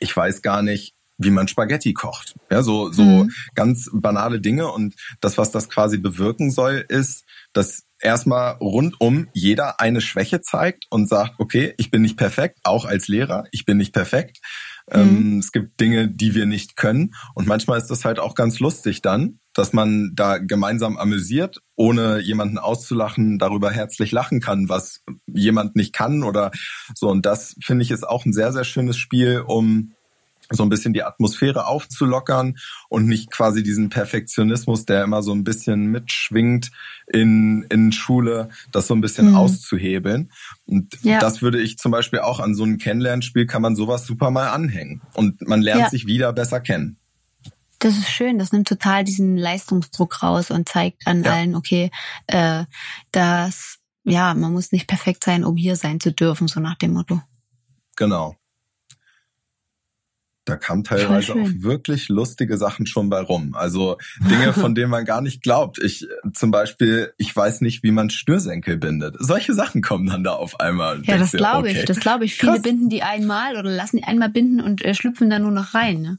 ich 0.00 0.16
weiß 0.16 0.42
gar 0.42 0.62
nicht, 0.62 0.93
wie 1.18 1.30
man 1.30 1.48
Spaghetti 1.48 1.92
kocht. 1.92 2.34
Ja, 2.50 2.62
so, 2.62 2.90
so 2.90 3.02
mhm. 3.02 3.30
ganz 3.54 3.90
banale 3.92 4.40
Dinge. 4.40 4.70
Und 4.70 4.94
das, 5.20 5.38
was 5.38 5.50
das 5.50 5.68
quasi 5.68 5.98
bewirken 5.98 6.50
soll, 6.50 6.84
ist, 6.88 7.24
dass 7.52 7.84
erstmal 8.00 8.52
rundum 8.60 9.28
jeder 9.32 9.80
eine 9.80 10.00
Schwäche 10.00 10.40
zeigt 10.40 10.86
und 10.90 11.08
sagt, 11.08 11.34
okay, 11.38 11.74
ich 11.78 11.90
bin 11.90 12.02
nicht 12.02 12.16
perfekt, 12.16 12.58
auch 12.64 12.84
als 12.84 13.08
Lehrer, 13.08 13.44
ich 13.50 13.64
bin 13.64 13.78
nicht 13.78 13.92
perfekt. 13.92 14.38
Ähm, 14.90 15.32
mhm. 15.32 15.38
es 15.38 15.50
gibt 15.50 15.80
Dinge, 15.80 16.08
die 16.08 16.34
wir 16.34 16.44
nicht 16.44 16.76
können. 16.76 17.14
Und 17.34 17.46
manchmal 17.46 17.78
ist 17.78 17.88
das 17.88 18.04
halt 18.04 18.18
auch 18.18 18.34
ganz 18.34 18.60
lustig 18.60 19.00
dann, 19.00 19.38
dass 19.54 19.72
man 19.72 20.12
da 20.14 20.36
gemeinsam 20.36 20.98
amüsiert, 20.98 21.60
ohne 21.74 22.20
jemanden 22.20 22.58
auszulachen, 22.58 23.38
darüber 23.38 23.70
herzlich 23.70 24.12
lachen 24.12 24.40
kann, 24.40 24.68
was 24.68 25.02
jemand 25.26 25.74
nicht 25.74 25.94
kann 25.94 26.22
oder 26.22 26.50
so. 26.94 27.08
Und 27.08 27.24
das 27.24 27.56
finde 27.62 27.82
ich 27.84 27.90
ist 27.90 28.06
auch 28.06 28.26
ein 28.26 28.34
sehr, 28.34 28.52
sehr 28.52 28.64
schönes 28.64 28.98
Spiel, 28.98 29.40
um 29.46 29.94
so 30.54 30.62
ein 30.62 30.68
bisschen 30.68 30.92
die 30.92 31.02
Atmosphäre 31.02 31.66
aufzulockern 31.66 32.56
und 32.88 33.06
nicht 33.06 33.30
quasi 33.30 33.62
diesen 33.62 33.88
Perfektionismus, 33.88 34.86
der 34.86 35.04
immer 35.04 35.22
so 35.22 35.32
ein 35.32 35.44
bisschen 35.44 35.86
mitschwingt 35.86 36.70
in, 37.06 37.64
in 37.70 37.92
Schule, 37.92 38.48
das 38.72 38.86
so 38.86 38.94
ein 38.94 39.00
bisschen 39.00 39.30
mhm. 39.30 39.36
auszuhebeln. 39.36 40.30
Und 40.66 40.96
ja. 41.02 41.18
das 41.18 41.42
würde 41.42 41.60
ich 41.60 41.78
zum 41.78 41.92
Beispiel 41.92 42.20
auch 42.20 42.40
an 42.40 42.54
so 42.54 42.64
einem 42.64 42.78
Kennenlernspiel 42.78 43.46
kann 43.46 43.62
man 43.62 43.76
sowas 43.76 44.06
super 44.06 44.30
mal 44.30 44.48
anhängen. 44.48 45.02
Und 45.14 45.46
man 45.46 45.62
lernt 45.62 45.82
ja. 45.82 45.90
sich 45.90 46.06
wieder 46.06 46.32
besser 46.32 46.60
kennen. 46.60 46.98
Das 47.78 47.98
ist 47.98 48.08
schön, 48.08 48.38
das 48.38 48.52
nimmt 48.52 48.66
total 48.66 49.04
diesen 49.04 49.36
Leistungsdruck 49.36 50.22
raus 50.22 50.50
und 50.50 50.68
zeigt 50.68 51.06
an 51.06 51.22
ja. 51.22 51.32
allen, 51.32 51.54
okay, 51.54 51.90
äh, 52.28 52.64
dass, 53.12 53.78
ja, 54.04 54.32
man 54.32 54.52
muss 54.52 54.72
nicht 54.72 54.86
perfekt 54.86 55.22
sein, 55.22 55.44
um 55.44 55.56
hier 55.56 55.76
sein 55.76 56.00
zu 56.00 56.10
dürfen, 56.10 56.48
so 56.48 56.60
nach 56.60 56.76
dem 56.76 56.94
Motto. 56.94 57.20
Genau. 57.96 58.36
Da 60.44 60.56
kam 60.56 60.84
teilweise 60.84 61.32
auch 61.32 61.48
wirklich 61.56 62.08
lustige 62.08 62.58
Sachen 62.58 62.86
schon 62.86 63.08
bei 63.08 63.20
rum. 63.20 63.54
Also 63.54 63.96
Dinge, 64.30 64.52
von 64.52 64.74
denen 64.74 64.90
man 64.90 65.04
gar 65.06 65.22
nicht 65.22 65.42
glaubt. 65.42 65.78
Ich 65.82 66.06
zum 66.34 66.50
Beispiel, 66.50 67.14
ich 67.16 67.34
weiß 67.34 67.62
nicht, 67.62 67.82
wie 67.82 67.90
man 67.90 68.10
Schnürsenkel 68.10 68.76
bindet. 68.76 69.16
Solche 69.18 69.54
Sachen 69.54 69.80
kommen 69.80 70.06
dann 70.06 70.22
da 70.22 70.32
auf 70.32 70.60
einmal. 70.60 71.02
Ja, 71.04 71.16
das 71.16 71.32
glaube 71.32 71.68
okay. 71.68 71.78
ich. 71.80 71.84
Das 71.86 72.00
glaube 72.00 72.26
ich. 72.26 72.34
Viele 72.34 72.52
Krass. 72.52 72.62
binden 72.62 72.90
die 72.90 73.02
einmal 73.02 73.56
oder 73.56 73.70
lassen 73.70 73.96
die 73.96 74.04
einmal 74.04 74.28
binden 74.28 74.60
und 74.60 74.84
äh, 74.84 74.94
schlüpfen 74.94 75.30
dann 75.30 75.42
nur 75.42 75.50
noch 75.50 75.72
rein. 75.72 76.02
Ne? 76.02 76.18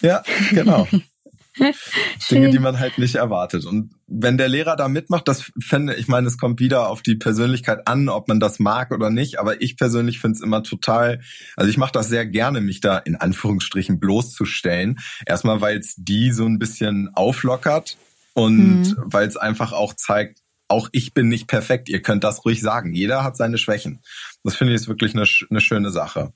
Ja, 0.00 0.22
genau. 0.50 0.88
Dinge, 2.30 2.50
die 2.50 2.58
man 2.58 2.78
halt 2.78 2.98
nicht 2.98 3.16
erwartet. 3.16 3.64
Und 3.64 3.90
wenn 4.06 4.38
der 4.38 4.48
Lehrer 4.48 4.76
da 4.76 4.88
mitmacht, 4.88 5.28
das 5.28 5.52
fände 5.60 5.94
ich 5.94 6.08
meine, 6.08 6.26
es 6.26 6.38
kommt 6.38 6.60
wieder 6.60 6.88
auf 6.88 7.02
die 7.02 7.14
Persönlichkeit 7.14 7.86
an, 7.86 8.08
ob 8.08 8.28
man 8.28 8.40
das 8.40 8.58
mag 8.58 8.90
oder 8.90 9.10
nicht. 9.10 9.38
Aber 9.38 9.60
ich 9.60 9.76
persönlich 9.76 10.18
finde 10.20 10.36
es 10.36 10.42
immer 10.42 10.62
total, 10.62 11.20
also 11.56 11.70
ich 11.70 11.76
mache 11.76 11.92
das 11.92 12.08
sehr 12.08 12.26
gerne, 12.26 12.60
mich 12.60 12.80
da 12.80 12.98
in 12.98 13.16
Anführungsstrichen 13.16 14.00
bloßzustellen. 14.00 14.98
Erstmal, 15.26 15.60
weil 15.60 15.78
es 15.78 15.94
die 15.96 16.32
so 16.32 16.46
ein 16.46 16.58
bisschen 16.58 17.10
auflockert 17.14 17.96
und 18.34 18.80
mhm. 18.80 18.94
weil 18.98 19.28
es 19.28 19.36
einfach 19.36 19.72
auch 19.72 19.94
zeigt, 19.94 20.40
auch 20.68 20.88
ich 20.92 21.14
bin 21.14 21.28
nicht 21.28 21.46
perfekt. 21.46 21.88
Ihr 21.88 22.02
könnt 22.02 22.24
das 22.24 22.44
ruhig 22.44 22.60
sagen. 22.60 22.92
Jeder 22.92 23.24
hat 23.24 23.36
seine 23.36 23.58
Schwächen. 23.58 24.00
Das 24.44 24.56
finde 24.56 24.74
ich 24.74 24.80
ist 24.80 24.88
wirklich 24.88 25.14
eine, 25.14 25.26
eine 25.50 25.60
schöne 25.60 25.90
Sache. 25.90 26.32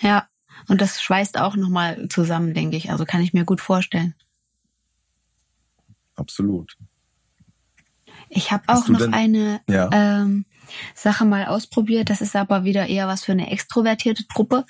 Ja, 0.00 0.28
und 0.68 0.80
das 0.80 1.02
schweißt 1.02 1.38
auch 1.38 1.56
nochmal 1.56 2.08
zusammen, 2.08 2.54
denke 2.54 2.76
ich. 2.76 2.90
Also 2.90 3.04
kann 3.04 3.22
ich 3.22 3.32
mir 3.32 3.44
gut 3.44 3.60
vorstellen 3.60 4.14
absolut. 6.16 6.76
Ich 8.28 8.50
habe 8.50 8.64
auch 8.68 8.88
noch 8.88 8.98
denn, 8.98 9.12
eine 9.12 9.60
ja. 9.68 9.90
ähm, 9.92 10.46
Sache 10.94 11.24
mal 11.24 11.46
ausprobiert. 11.46 12.08
Das 12.08 12.20
ist 12.20 12.34
aber 12.34 12.64
wieder 12.64 12.86
eher 12.86 13.06
was 13.06 13.24
für 13.24 13.32
eine 13.32 13.50
extrovertierte 13.50 14.26
Truppe. 14.26 14.64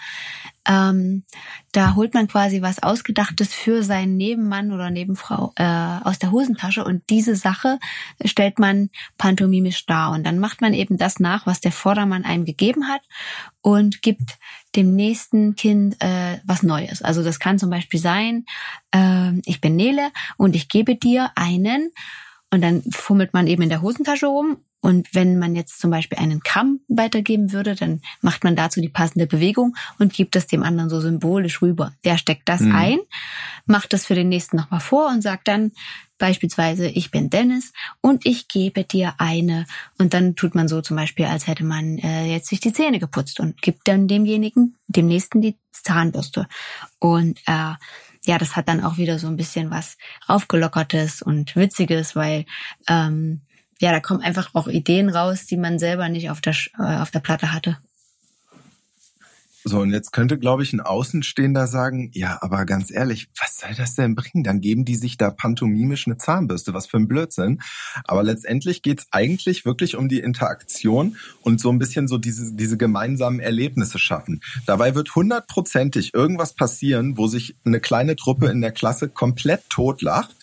Ähm, 0.67 1.25
da 1.73 1.95
holt 1.95 2.15
man 2.15 2.29
quasi 2.29 2.63
was 2.63 2.83
Ausgedachtes 2.83 3.53
für 3.55 3.83
seinen 3.83 4.17
Nebenmann 4.17 4.73
oder 4.73 4.91
Nebenfrau 4.91 5.53
äh, 5.57 5.65
aus 5.65 6.19
der 6.19 6.31
Hosentasche 6.31 6.85
und 6.85 7.03
diese 7.11 7.37
Sache 7.37 7.79
stellt 8.25 8.59
man 8.59 8.91
pantomimisch 9.19 9.87
dar. 9.87 10.11
Und 10.11 10.25
dann 10.25 10.39
macht 10.39 10.61
man 10.61 10.75
eben 10.75 10.99
das 10.99 11.21
nach, 11.21 11.47
was 11.47 11.61
der 11.61 11.73
Vordermann 11.73 12.25
einem 12.25 12.45
gegeben 12.45 12.89
hat 12.89 13.03
und 13.61 14.03
gibt 14.03 14.39
dem 14.77 14.95
nächsten 14.95 15.57
Kind 15.57 15.97
äh, 16.01 16.39
was 16.45 16.63
Neues. 16.63 17.03
Also 17.03 17.23
das 17.23 17.39
kann 17.39 17.59
zum 17.59 17.71
Beispiel 17.71 18.01
sein, 18.01 18.47
äh, 18.95 19.33
ich 19.45 19.61
bin 19.61 19.77
Nele 19.77 20.11
und 20.37 20.57
ich 20.57 20.69
gebe 20.69 20.97
dir 20.97 21.31
einen 21.35 21.91
und 22.51 22.63
dann 22.63 22.83
fummelt 22.91 23.33
man 23.33 23.47
eben 23.47 23.63
in 23.63 23.69
der 23.69 23.83
Hosentasche 23.83 24.27
rum 24.27 24.59
und 24.83 25.15
wenn 25.15 25.39
man 25.39 25.55
jetzt 25.55 25.81
zum 25.81 25.93
Beispiel 25.93 26.19
einen 26.19 26.43
Kamm 26.43 26.81
weitergeben 26.89 27.53
würde, 27.53 27.77
dann 27.77 28.03
macht 28.21 28.43
man 28.43 28.57
dazu 28.57 28.81
die 28.81 28.89
passende 28.89 29.29
Bewegung 29.29 29.77
und 30.01 30.13
gibt 30.13 30.35
es 30.35 30.49
dem 30.49 30.65
anderen 30.65 30.91
so 30.91 31.01
symbolisch 31.01 31.63
rüber. 31.63 31.93
Der 32.05 32.19
steckt 32.19 32.49
das 32.49 32.63
mhm. 32.63 32.75
ein, 32.75 32.99
macht 33.65 33.93
das 33.93 34.05
für 34.07 34.17
den 34.17 34.29
nächsten 34.29 34.57
nochmal 34.57 34.81
vor 34.81 35.09
und 35.09 35.23
sagt 35.23 35.47
dann 35.47 35.71
beispielsweise, 36.19 36.89
ich 36.89 37.13
bin 37.13 37.31
Dennis 37.31 37.73
und 38.01 38.27
ich 38.27 38.49
gebe 38.49 38.83
dir 38.83 39.15
eine. 39.19 39.67
Und 39.99 40.15
dann 40.15 40.35
tut 40.35 40.57
man 40.57 40.67
so 40.67 40.83
zum 40.83 40.97
Beispiel, 40.97 41.27
als 41.27 41.47
hätte 41.47 41.65
man 41.65 41.99
äh, 41.99 42.27
jetzt 42.27 42.49
sich 42.49 42.59
die 42.59 42.73
Zähne 42.73 42.99
geputzt 42.99 43.39
und 43.39 43.63
gibt 43.63 43.87
dann 43.87 44.09
demjenigen, 44.09 44.77
dem 44.89 45.07
nächsten 45.07 45.41
die 45.41 45.57
Zahnbürste. 45.71 46.49
Und 46.99 47.39
äh, 47.47 47.75
ja, 48.25 48.39
das 48.39 48.57
hat 48.57 48.69
dann 48.69 48.83
auch 48.83 48.97
wieder 48.97 49.21
so 49.21 49.29
ein 49.29 49.37
bisschen 49.37 49.71
was 49.71 49.97
aufgelockertes 50.27 51.23
und 51.23 51.55
witziges, 51.55 52.17
weil 52.17 52.47
ähm, 52.89 53.43
ja, 53.81 53.91
da 53.91 54.01
kommen 54.01 54.21
einfach 54.21 54.51
auch 54.55 54.69
Ideen 54.69 55.09
raus, 55.09 55.47
die 55.47 55.57
man 55.57 55.79
selber 55.79 56.09
nicht 56.09 56.31
auf 56.31 56.41
der, 56.41 56.55
äh, 56.79 56.99
auf 56.99 57.11
der 57.11 57.21
Platte 57.21 57.53
hatte. 57.53 57.79
So, 59.65 59.79
und 59.79 59.93
jetzt 59.93 60.13
könnte, 60.13 60.39
glaube 60.39 60.65
ich, 60.65 60.73
ein 60.73 60.81
Außenstehender 60.81 61.69
sagen, 61.69 62.11
ja, 62.15 62.39
aber 62.41 62.65
ganz 62.65 62.91
ehrlich, 62.91 63.29
was 63.39 63.59
soll 63.59 63.75
das 63.77 63.95
denn 63.95 64.17
bringen? 64.17 64.43
Dann 64.43 64.61
geben 64.61 64.85
die 64.85 64.97
sich 64.97 65.19
da 65.19 65.31
pantomimisch 65.31 66.07
eine 66.07 66.17
Zahnbürste, 66.17 66.75
was 66.75 66.89
für 66.89 66.97
ein 66.97 67.07
Blödsinn. 67.07 67.61
Aber 68.05 68.25
letztendlich 68.25 68.83
geht's 68.83 69.07
eigentlich 69.13 69.65
wirklich 69.65 69.95
um 69.95 70.09
die 70.09 70.19
Interaktion 70.19 71.17
und 71.43 71.61
so 71.61 71.71
ein 71.71 71.79
bisschen 71.79 72.09
so 72.09 72.19
diese, 72.19 72.55
diese 72.55 72.77
gemeinsamen 72.77 73.39
Erlebnisse 73.39 74.01
schaffen. 74.01 74.41
Dabei 74.67 74.97
wird 74.97 75.15
hundertprozentig 75.15 76.13
irgendwas 76.13 76.55
passieren, 76.55 77.17
wo 77.17 77.29
sich 77.29 77.57
eine 77.65 77.79
kleine 77.79 78.17
Truppe 78.17 78.49
in 78.49 78.63
der 78.63 78.73
Klasse 78.73 79.09
komplett 79.09 79.69
totlacht 79.71 80.42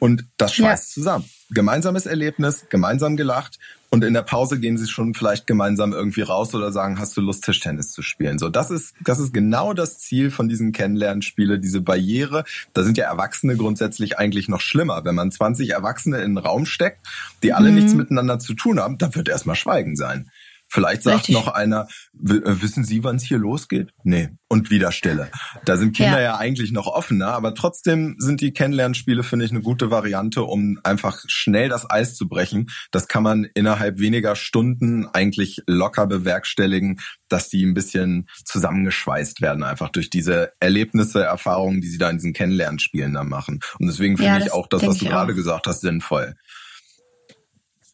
und 0.00 0.24
das 0.36 0.54
schweißt 0.54 0.96
ja. 0.96 1.02
zusammen 1.02 1.24
gemeinsames 1.50 2.06
Erlebnis, 2.06 2.66
gemeinsam 2.68 3.16
gelacht 3.16 3.58
und 3.90 4.04
in 4.04 4.14
der 4.14 4.22
Pause 4.22 4.60
gehen 4.60 4.78
sie 4.78 4.86
schon 4.86 5.14
vielleicht 5.14 5.48
gemeinsam 5.48 5.92
irgendwie 5.92 6.22
raus 6.22 6.54
oder 6.54 6.70
sagen, 6.70 7.00
hast 7.00 7.16
du 7.16 7.20
Lust, 7.20 7.44
Tischtennis 7.44 7.90
zu 7.90 8.02
spielen? 8.02 8.38
So, 8.38 8.48
das 8.48 8.70
ist, 8.70 8.94
das 9.04 9.18
ist 9.18 9.34
genau 9.34 9.74
das 9.74 9.98
Ziel 9.98 10.30
von 10.30 10.48
diesen 10.48 10.70
Kennenlernspiele, 10.70 11.58
diese 11.58 11.80
Barriere. 11.80 12.44
Da 12.72 12.84
sind 12.84 12.96
ja 12.96 13.06
Erwachsene 13.06 13.56
grundsätzlich 13.56 14.16
eigentlich 14.16 14.48
noch 14.48 14.60
schlimmer. 14.60 15.04
Wenn 15.04 15.16
man 15.16 15.32
20 15.32 15.70
Erwachsene 15.70 16.18
in 16.18 16.36
einen 16.36 16.38
Raum 16.38 16.66
steckt, 16.66 17.04
die 17.42 17.52
alle 17.52 17.70
mhm. 17.70 17.74
nichts 17.76 17.94
miteinander 17.94 18.38
zu 18.38 18.54
tun 18.54 18.78
haben, 18.78 18.96
da 18.96 19.12
wird 19.14 19.28
erstmal 19.28 19.56
Schweigen 19.56 19.96
sein. 19.96 20.30
Vielleicht 20.72 21.02
sagt 21.02 21.18
Richtig. 21.18 21.34
noch 21.34 21.48
einer, 21.48 21.88
äh, 22.14 22.40
wissen 22.44 22.84
Sie, 22.84 23.02
wann 23.02 23.16
es 23.16 23.24
hier 23.24 23.38
losgeht? 23.38 23.90
Nee. 24.04 24.28
Und 24.48 24.70
wieder 24.70 24.92
Stille. 24.92 25.28
Da 25.64 25.76
sind 25.76 25.96
Kinder 25.96 26.18
ja. 26.18 26.34
ja 26.34 26.36
eigentlich 26.36 26.70
noch 26.70 26.86
offener, 26.86 27.34
aber 27.34 27.56
trotzdem 27.56 28.14
sind 28.18 28.40
die 28.40 28.52
Kennenlernspiele, 28.52 29.24
finde 29.24 29.44
ich, 29.44 29.50
eine 29.50 29.62
gute 29.62 29.90
Variante, 29.90 30.44
um 30.44 30.78
einfach 30.84 31.18
schnell 31.26 31.68
das 31.68 31.90
Eis 31.90 32.14
zu 32.14 32.28
brechen. 32.28 32.70
Das 32.92 33.08
kann 33.08 33.24
man 33.24 33.48
innerhalb 33.54 33.98
weniger 33.98 34.36
Stunden 34.36 35.06
eigentlich 35.06 35.60
locker 35.66 36.06
bewerkstelligen, 36.06 37.00
dass 37.28 37.48
die 37.48 37.64
ein 37.64 37.74
bisschen 37.74 38.28
zusammengeschweißt 38.44 39.40
werden, 39.40 39.64
einfach 39.64 39.88
durch 39.88 40.08
diese 40.08 40.52
Erlebnisse, 40.60 41.24
Erfahrungen, 41.24 41.80
die 41.80 41.88
sie 41.88 41.98
da 41.98 42.10
in 42.10 42.18
diesen 42.18 42.32
Kennenlernspielen 42.32 43.12
dann 43.14 43.28
machen. 43.28 43.58
Und 43.80 43.88
deswegen 43.88 44.16
finde 44.16 44.38
ja, 44.38 44.46
ich 44.46 44.52
auch 44.52 44.68
das, 44.68 44.86
was 44.86 44.98
du 44.98 45.06
gerade 45.06 45.34
gesagt 45.34 45.66
hast, 45.66 45.80
sinnvoll. 45.80 46.36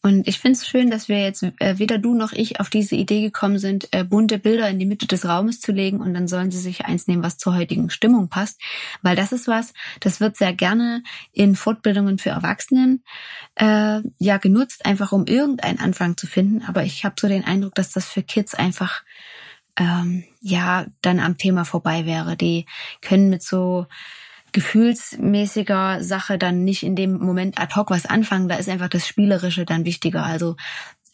Und 0.06 0.28
ich 0.28 0.38
finde 0.38 0.56
es 0.56 0.68
schön, 0.68 0.88
dass 0.88 1.08
wir 1.08 1.20
jetzt 1.20 1.42
äh, 1.42 1.80
weder 1.80 1.98
du 1.98 2.14
noch 2.14 2.30
ich 2.30 2.60
auf 2.60 2.70
diese 2.70 2.94
Idee 2.94 3.22
gekommen 3.22 3.58
sind, 3.58 3.92
äh, 3.92 4.04
bunte 4.04 4.38
Bilder 4.38 4.70
in 4.70 4.78
die 4.78 4.86
Mitte 4.86 5.08
des 5.08 5.26
Raumes 5.26 5.60
zu 5.60 5.72
legen 5.72 5.98
und 5.98 6.14
dann 6.14 6.28
sollen 6.28 6.52
sie 6.52 6.60
sich 6.60 6.84
eins 6.84 7.08
nehmen, 7.08 7.24
was 7.24 7.38
zur 7.38 7.56
heutigen 7.56 7.90
Stimmung 7.90 8.28
passt. 8.28 8.60
Weil 9.02 9.16
das 9.16 9.32
ist 9.32 9.48
was, 9.48 9.74
das 9.98 10.20
wird 10.20 10.36
sehr 10.36 10.52
gerne 10.52 11.02
in 11.32 11.56
Fortbildungen 11.56 12.18
für 12.18 12.30
Erwachsenen 12.30 13.02
äh, 13.56 14.00
ja 14.20 14.36
genutzt, 14.36 14.86
einfach 14.86 15.10
um 15.10 15.26
irgendeinen 15.26 15.80
Anfang 15.80 16.16
zu 16.16 16.28
finden. 16.28 16.62
Aber 16.68 16.84
ich 16.84 17.04
habe 17.04 17.16
so 17.18 17.26
den 17.26 17.44
Eindruck, 17.44 17.74
dass 17.74 17.90
das 17.90 18.06
für 18.06 18.22
Kids 18.22 18.54
einfach 18.54 19.02
ähm, 19.76 20.22
ja 20.40 20.86
dann 21.02 21.18
am 21.18 21.36
Thema 21.36 21.64
vorbei 21.64 22.06
wäre. 22.06 22.36
Die 22.36 22.66
können 23.00 23.28
mit 23.28 23.42
so 23.42 23.86
gefühlsmäßiger 24.52 26.02
Sache 26.02 26.38
dann 26.38 26.64
nicht 26.64 26.82
in 26.82 26.96
dem 26.96 27.18
Moment 27.18 27.60
ad 27.60 27.74
hoc 27.74 27.90
was 27.90 28.06
anfangen. 28.06 28.48
Da 28.48 28.56
ist 28.56 28.68
einfach 28.68 28.88
das 28.88 29.06
Spielerische 29.06 29.64
dann 29.64 29.84
wichtiger. 29.84 30.24
Also 30.24 30.56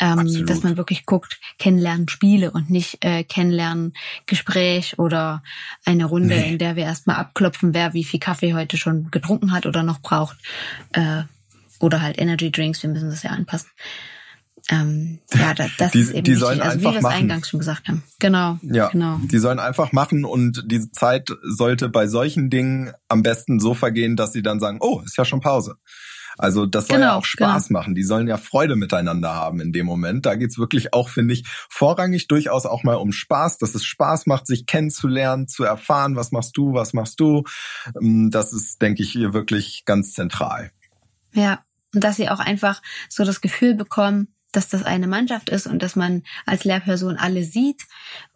ähm, 0.02 0.46
dass 0.46 0.62
man 0.62 0.76
wirklich 0.76 1.06
guckt, 1.06 1.38
kennenlernen 1.58 2.08
Spiele 2.08 2.50
und 2.50 2.70
nicht 2.70 3.04
äh, 3.04 3.22
kennenlernen 3.22 3.92
Gespräch 4.26 4.98
oder 4.98 5.42
eine 5.84 6.06
Runde, 6.06 6.34
nee. 6.34 6.52
in 6.52 6.58
der 6.58 6.76
wir 6.76 6.84
erstmal 6.84 7.16
abklopfen, 7.16 7.72
wer 7.72 7.94
wie 7.94 8.04
viel 8.04 8.18
Kaffee 8.18 8.54
heute 8.54 8.76
schon 8.76 9.10
getrunken 9.10 9.52
hat 9.52 9.64
oder 9.64 9.82
noch 9.82 10.00
braucht. 10.00 10.36
Äh, 10.92 11.22
oder 11.78 12.00
halt 12.00 12.18
Energy 12.18 12.50
Drinks, 12.50 12.82
wir 12.82 12.90
müssen 12.90 13.10
das 13.10 13.22
ja 13.22 13.30
anpassen. 13.30 13.70
Ähm, 14.70 15.18
ja, 15.34 15.54
das, 15.54 15.70
das 15.76 15.92
die, 15.92 16.00
ist 16.00 16.10
eben 16.10 16.24
die 16.24 16.34
sollen 16.34 16.60
also, 16.60 16.72
einfach 16.72 16.90
wie 16.90 16.94
wir 16.94 16.98
es 17.00 17.04
eingangs 17.04 17.48
schon 17.48 17.60
gesagt 17.60 17.88
haben. 17.88 18.02
Genau. 18.20 18.58
Ja, 18.62 18.88
genau. 18.88 19.18
Die 19.24 19.38
sollen 19.38 19.58
einfach 19.58 19.92
machen 19.92 20.24
und 20.24 20.64
diese 20.70 20.90
Zeit 20.92 21.28
sollte 21.42 21.88
bei 21.88 22.06
solchen 22.06 22.48
Dingen 22.48 22.92
am 23.08 23.22
besten 23.22 23.60
so 23.60 23.74
vergehen, 23.74 24.16
dass 24.16 24.32
sie 24.32 24.42
dann 24.42 24.60
sagen, 24.60 24.78
oh, 24.80 25.02
ist 25.04 25.16
ja 25.16 25.24
schon 25.24 25.40
Pause. 25.40 25.76
Also 26.38 26.66
das 26.66 26.88
soll 26.88 26.98
genau, 26.98 27.10
ja 27.10 27.16
auch 27.16 27.24
Spaß 27.24 27.68
genau. 27.68 27.80
machen. 27.80 27.94
Die 27.94 28.04
sollen 28.04 28.26
ja 28.26 28.36
Freude 28.36 28.76
miteinander 28.76 29.34
haben 29.34 29.60
in 29.60 29.72
dem 29.72 29.86
Moment. 29.86 30.26
Da 30.26 30.34
geht's 30.34 30.58
wirklich 30.58 30.94
auch, 30.94 31.08
finde 31.08 31.34
ich, 31.34 31.44
vorrangig 31.68 32.28
durchaus 32.28 32.66
auch 32.66 32.84
mal 32.84 32.94
um 32.94 33.12
Spaß, 33.12 33.58
dass 33.58 33.74
es 33.74 33.84
Spaß 33.84 34.26
macht, 34.26 34.46
sich 34.46 34.66
kennenzulernen, 34.66 35.48
zu 35.48 35.64
erfahren, 35.64 36.16
was 36.16 36.32
machst 36.32 36.56
du, 36.56 36.72
was 36.72 36.94
machst 36.94 37.20
du. 37.20 37.44
Ähm, 38.00 38.30
das 38.30 38.52
ist, 38.52 38.80
denke 38.80 39.02
ich, 39.02 39.10
hier 39.10 39.34
wirklich 39.34 39.84
ganz 39.84 40.14
zentral. 40.14 40.70
Ja, 41.34 41.64
und 41.94 42.02
dass 42.04 42.16
sie 42.16 42.30
auch 42.30 42.40
einfach 42.40 42.80
so 43.08 43.24
das 43.24 43.40
Gefühl 43.40 43.74
bekommen, 43.74 44.31
dass 44.52 44.68
das 44.68 44.84
eine 44.84 45.06
Mannschaft 45.06 45.48
ist 45.48 45.66
und 45.66 45.82
dass 45.82 45.96
man 45.96 46.22
als 46.46 46.64
Lehrperson 46.64 47.16
alle 47.16 47.42
sieht 47.42 47.82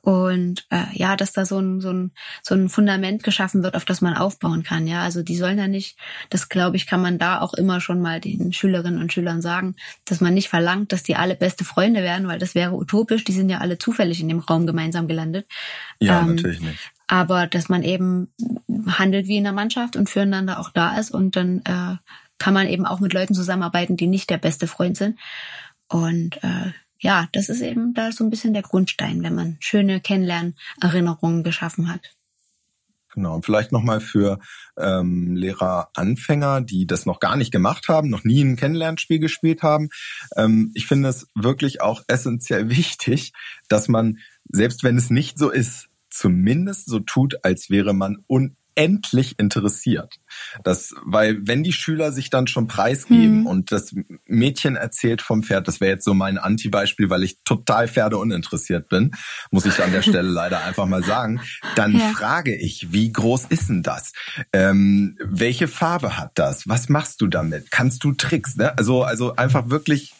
und 0.07 0.67
äh, 0.71 0.85
ja, 0.93 1.17
dass 1.17 1.33
da 1.33 1.45
so 1.45 1.59
ein, 1.59 1.81
so, 1.81 1.91
ein, 1.91 2.13
so 2.41 2.55
ein 2.55 2.69
Fundament 2.69 3.23
geschaffen 3.23 3.63
wird, 3.63 3.75
auf 3.75 3.85
das 3.85 4.01
man 4.01 4.15
aufbauen 4.15 4.63
kann. 4.63 4.87
Ja, 4.87 5.03
also 5.03 5.23
die 5.23 5.37
sollen 5.37 5.59
ja 5.59 5.67
nicht, 5.67 5.99
das 6.31 6.49
glaube 6.49 6.77
ich, 6.77 6.87
kann 6.87 7.03
man 7.03 7.19
da 7.19 7.41
auch 7.41 7.55
immer 7.55 7.81
schon 7.81 8.01
mal 8.01 8.21
den 8.21 8.53
Schülerinnen 8.53 9.01
und 9.01 9.13
Schülern 9.13 9.43
sagen, 9.43 9.75
dass 10.05 10.21
man 10.21 10.33
nicht 10.33 10.49
verlangt, 10.49 10.93
dass 10.93 11.03
die 11.03 11.17
alle 11.17 11.35
beste 11.35 11.65
Freunde 11.65 12.03
werden, 12.03 12.29
weil 12.29 12.39
das 12.39 12.55
wäre 12.55 12.75
utopisch. 12.75 13.25
Die 13.25 13.33
sind 13.33 13.49
ja 13.49 13.59
alle 13.59 13.79
zufällig 13.79 14.21
in 14.21 14.29
dem 14.29 14.39
Raum 14.39 14.67
gemeinsam 14.67 15.09
gelandet. 15.09 15.47
Ja, 15.99 16.21
ähm, 16.21 16.37
natürlich 16.37 16.61
nicht. 16.61 16.79
Aber 17.09 17.47
dass 17.47 17.69
man 17.69 17.83
eben 17.83 18.29
handelt 18.87 19.27
wie 19.27 19.37
in 19.37 19.47
einer 19.47 19.55
Mannschaft 19.55 19.97
und 19.97 20.09
füreinander 20.09 20.61
auch 20.61 20.71
da 20.71 20.97
ist 20.99 21.11
und 21.11 21.37
dann 21.37 21.63
äh, 21.65 21.97
kann 22.39 22.55
man 22.55 22.69
eben 22.69 22.87
auch 22.87 23.01
mit 23.01 23.13
Leuten 23.13 23.35
zusammenarbeiten, 23.35 23.97
die 23.97 24.07
nicht 24.07 24.31
der 24.31 24.39
beste 24.39 24.67
Freund 24.67 24.97
sind. 24.97 25.19
Und 25.89 26.43
äh, 26.43 26.73
ja, 26.99 27.29
das 27.33 27.49
ist 27.49 27.61
eben 27.61 27.95
da 27.95 28.13
so 28.13 28.25
ein 28.25 28.31
bisschen 28.31 28.53
der 28.53 28.63
Grundstein, 28.63 29.23
wenn 29.23 29.35
man 29.35 29.57
schöne 29.61 30.01
Kennenlernerinnerungen 30.01 31.43
geschaffen 31.43 31.93
hat. 31.93 32.17
Genau, 33.17 33.35
und 33.37 33.47
vielleicht 33.47 33.73
nochmal 33.73 34.01
für 34.01 34.39
ähm, 34.77 35.37
Lehrer-Anfänger, 35.37 36.61
die 36.61 36.87
das 36.87 37.07
noch 37.07 37.19
gar 37.19 37.37
nicht 37.37 37.51
gemacht 37.51 37.89
haben, 37.89 38.11
noch 38.11 38.25
nie 38.25 38.43
ein 38.43 38.57
Kennenlernspiel 38.57 39.19
gespielt 39.19 39.63
haben. 39.63 39.89
Ähm, 40.37 40.71
ich 40.75 40.87
finde 40.87 41.09
es 41.09 41.27
wirklich 41.35 41.81
auch 41.81 42.03
essentiell 42.09 42.69
wichtig, 42.77 43.33
dass 43.69 43.89
man, 43.89 44.19
selbst 44.51 44.85
wenn 44.85 44.99
es 44.99 45.09
nicht 45.09 45.39
so 45.39 45.51
ist, 45.51 45.89
zumindest 46.11 46.89
so 46.89 47.01
tut, 47.01 47.43
als 47.43 47.71
wäre 47.71 47.95
man 47.95 48.19
un 48.29 48.57
endlich 48.77 49.39
interessiert. 49.39 50.21
Das, 50.63 50.95
weil 51.03 51.39
wenn 51.47 51.65
die 51.65 51.73
Schüler 51.73 52.13
sich 52.13 52.31
dann 52.31 52.47
schon 52.47 52.69
preisgeben 52.69 53.41
mhm. 53.41 53.47
und 53.47 53.73
das 53.73 53.95
Mädchen 54.27 54.77
erzählt 54.77 55.23
vom 55.23 55.43
Pferd, 55.43 55.67
das 55.67 55.81
wäre 55.81 55.93
jetzt 55.93 56.05
so 56.05 56.15
mein 56.15 56.39
Anti-Beispiel, 56.39 57.11
weil 57.11 57.25
ich 57.25 57.39
total 57.43 57.89
Pferde 57.89 58.19
uninteressiert 58.19 58.89
bin, 58.89 59.13
muss 59.51 59.65
ich 59.67 59.83
an 59.83 59.93
der 59.93 60.03
Stelle 60.03 60.29
leider 60.29 60.63
einfach 60.63 60.87
mal 60.87 61.03
sagen, 61.03 61.41
dann 61.75 61.99
ja. 61.99 62.11
frage 62.11 62.55
ich, 62.55 62.93
wie 62.93 63.11
groß 63.11 63.47
ist 63.47 63.69
denn 63.69 63.83
das? 63.83 64.13
Ähm, 64.53 65.17
welche 65.25 65.69
Farbe 65.69 66.19
hat 66.19 66.33
das? 66.35 66.69
Was 66.69 66.89
machst 66.89 67.21
du 67.23 67.27
damit? 67.27 67.71
Kannst 67.71 68.05
du 68.05 68.13
Tricks? 68.13 68.57
Ne? 68.57 68.77
Also, 68.77 69.03
also 69.03 69.35
einfach 69.37 69.71
wirklich 69.71 70.15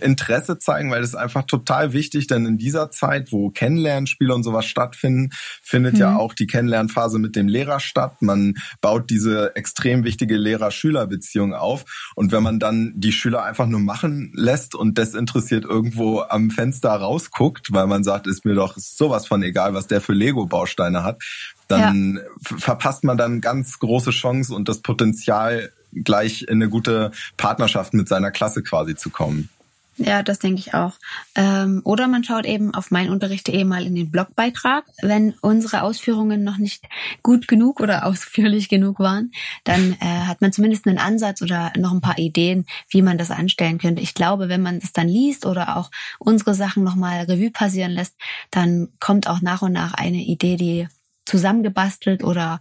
Interesse 0.00 0.58
zeigen, 0.58 0.90
weil 0.90 1.00
das 1.00 1.10
ist 1.10 1.16
einfach 1.16 1.44
total 1.44 1.92
wichtig, 1.92 2.26
denn 2.26 2.46
in 2.46 2.58
dieser 2.58 2.90
Zeit, 2.90 3.32
wo 3.32 3.50
Kennenlernspiele 3.50 4.34
und 4.34 4.42
sowas 4.42 4.66
stattfinden, 4.66 5.30
findet 5.62 5.94
mhm. 5.94 6.00
ja 6.00 6.16
auch 6.16 6.34
die 6.34 6.46
Kennenlernphase 6.46 7.18
mit 7.18 7.36
dem 7.36 7.48
Lehrer 7.48 7.80
statt. 7.80 8.22
Man 8.22 8.54
baut 8.80 9.10
diese 9.10 9.54
extrem 9.56 10.04
wichtige 10.04 10.36
Lehrer-Schüler-Beziehung 10.36 11.54
auf. 11.54 11.84
Und 12.14 12.32
wenn 12.32 12.42
man 12.42 12.58
dann 12.58 12.92
die 12.96 13.12
Schüler 13.12 13.44
einfach 13.44 13.66
nur 13.66 13.80
machen 13.80 14.32
lässt 14.34 14.74
und 14.74 14.98
desinteressiert 14.98 15.64
irgendwo 15.64 16.20
am 16.20 16.50
Fenster 16.50 16.90
rausguckt, 16.90 17.72
weil 17.72 17.86
man 17.86 18.04
sagt, 18.04 18.26
ist 18.26 18.44
mir 18.44 18.54
doch 18.54 18.76
sowas 18.76 19.26
von 19.26 19.42
egal, 19.42 19.74
was 19.74 19.86
der 19.86 20.00
für 20.00 20.12
Lego-Bausteine 20.12 21.04
hat, 21.04 21.22
dann 21.68 22.16
ja. 22.16 22.58
verpasst 22.58 23.04
man 23.04 23.16
dann 23.16 23.40
ganz 23.40 23.78
große 23.78 24.10
Chance 24.10 24.54
und 24.54 24.68
das 24.68 24.80
Potenzial, 24.80 25.72
gleich 25.92 26.42
in 26.42 26.56
eine 26.56 26.68
gute 26.68 27.10
Partnerschaft 27.36 27.94
mit 27.94 28.08
seiner 28.08 28.30
Klasse 28.30 28.62
quasi 28.62 28.94
zu 28.94 29.10
kommen. 29.10 29.48
Ja, 29.98 30.22
das 30.22 30.38
denke 30.38 30.60
ich 30.60 30.74
auch. 30.74 30.92
Ähm, 31.34 31.80
oder 31.84 32.06
man 32.06 32.22
schaut 32.22 32.44
eben 32.44 32.74
auf 32.74 32.90
meinunterricht.de 32.90 33.64
mal 33.64 33.86
in 33.86 33.94
den 33.94 34.10
Blogbeitrag. 34.10 34.84
Wenn 35.00 35.32
unsere 35.40 35.82
Ausführungen 35.82 36.44
noch 36.44 36.58
nicht 36.58 36.84
gut 37.22 37.48
genug 37.48 37.80
oder 37.80 38.04
ausführlich 38.06 38.68
genug 38.68 38.98
waren, 38.98 39.32
dann 39.64 39.96
äh, 40.00 40.26
hat 40.26 40.42
man 40.42 40.52
zumindest 40.52 40.86
einen 40.86 40.98
Ansatz 40.98 41.40
oder 41.40 41.72
noch 41.78 41.92
ein 41.92 42.02
paar 42.02 42.18
Ideen, 42.18 42.66
wie 42.90 43.00
man 43.00 43.16
das 43.16 43.30
anstellen 43.30 43.78
könnte. 43.78 44.02
Ich 44.02 44.12
glaube, 44.12 44.50
wenn 44.50 44.60
man 44.60 44.80
das 44.80 44.92
dann 44.92 45.08
liest 45.08 45.46
oder 45.46 45.78
auch 45.78 45.90
unsere 46.18 46.54
Sachen 46.54 46.84
nochmal 46.84 47.24
Revue 47.24 47.50
passieren 47.50 47.92
lässt, 47.92 48.16
dann 48.50 48.88
kommt 49.00 49.28
auch 49.28 49.40
nach 49.40 49.62
und 49.62 49.72
nach 49.72 49.94
eine 49.94 50.18
Idee, 50.18 50.56
die 50.56 50.88
zusammengebastelt 51.24 52.22
oder 52.22 52.60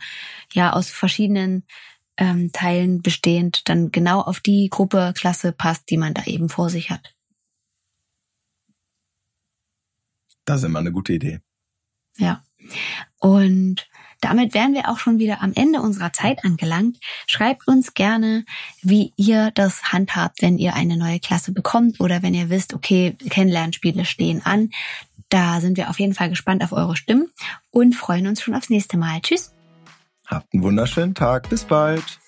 ja 0.54 0.72
aus 0.72 0.90
verschiedenen 0.90 1.64
ähm, 2.18 2.52
Teilen 2.54 3.02
bestehend 3.02 3.68
dann 3.68 3.92
genau 3.92 4.22
auf 4.22 4.40
die 4.40 4.70
Gruppe, 4.70 5.14
Klasse 5.16 5.52
passt, 5.52 5.90
die 5.90 5.98
man 5.98 6.14
da 6.14 6.24
eben 6.24 6.50
vor 6.50 6.70
sich 6.70 6.90
hat. 6.90 7.15
Das 10.46 10.58
ist 10.58 10.64
immer 10.66 10.80
eine 10.80 10.92
gute 10.92 11.14
Idee. 11.14 11.40
Ja. 12.18 12.44
Und 13.20 13.88
damit 14.22 14.54
wären 14.54 14.74
wir 14.74 14.90
auch 14.90 14.98
schon 14.98 15.20
wieder 15.20 15.42
am 15.42 15.54
Ende 15.54 15.82
unserer 15.82 16.14
Zeit 16.14 16.44
angelangt. 16.44 16.98
Schreibt 17.28 17.68
uns 17.68 17.94
gerne, 17.94 18.46
wie 18.82 19.14
ihr 19.18 19.52
das 19.52 19.92
handhabt, 19.92 20.42
wenn 20.42 20.58
ihr 20.58 20.74
eine 20.74 20.98
neue 20.98 21.20
Klasse 21.20 21.52
bekommt 21.52 22.00
oder 22.00 22.24
wenn 22.24 22.34
ihr 22.34 22.50
wisst, 22.50 22.74
okay, 22.74 23.16
Kennenlernspiele 23.30 24.06
stehen 24.06 24.44
an. 24.46 24.72
Da 25.30 25.60
sind 25.60 25.78
wir 25.78 25.90
auf 25.90 26.00
jeden 26.00 26.14
Fall 26.14 26.30
gespannt 26.30 26.64
auf 26.64 26.72
eure 26.72 26.96
Stimmen 26.96 27.30
und 27.72 27.96
freuen 27.96 28.28
uns 28.28 28.42
schon 28.42 28.56
aufs 28.56 28.70
nächste 28.70 28.98
Mal. 28.98 29.22
Tschüss. 29.22 29.54
Habt 30.28 30.54
einen 30.54 30.64
wunderschönen 30.64 31.14
Tag. 31.14 31.50
Bis 31.50 31.66
bald. 31.66 32.20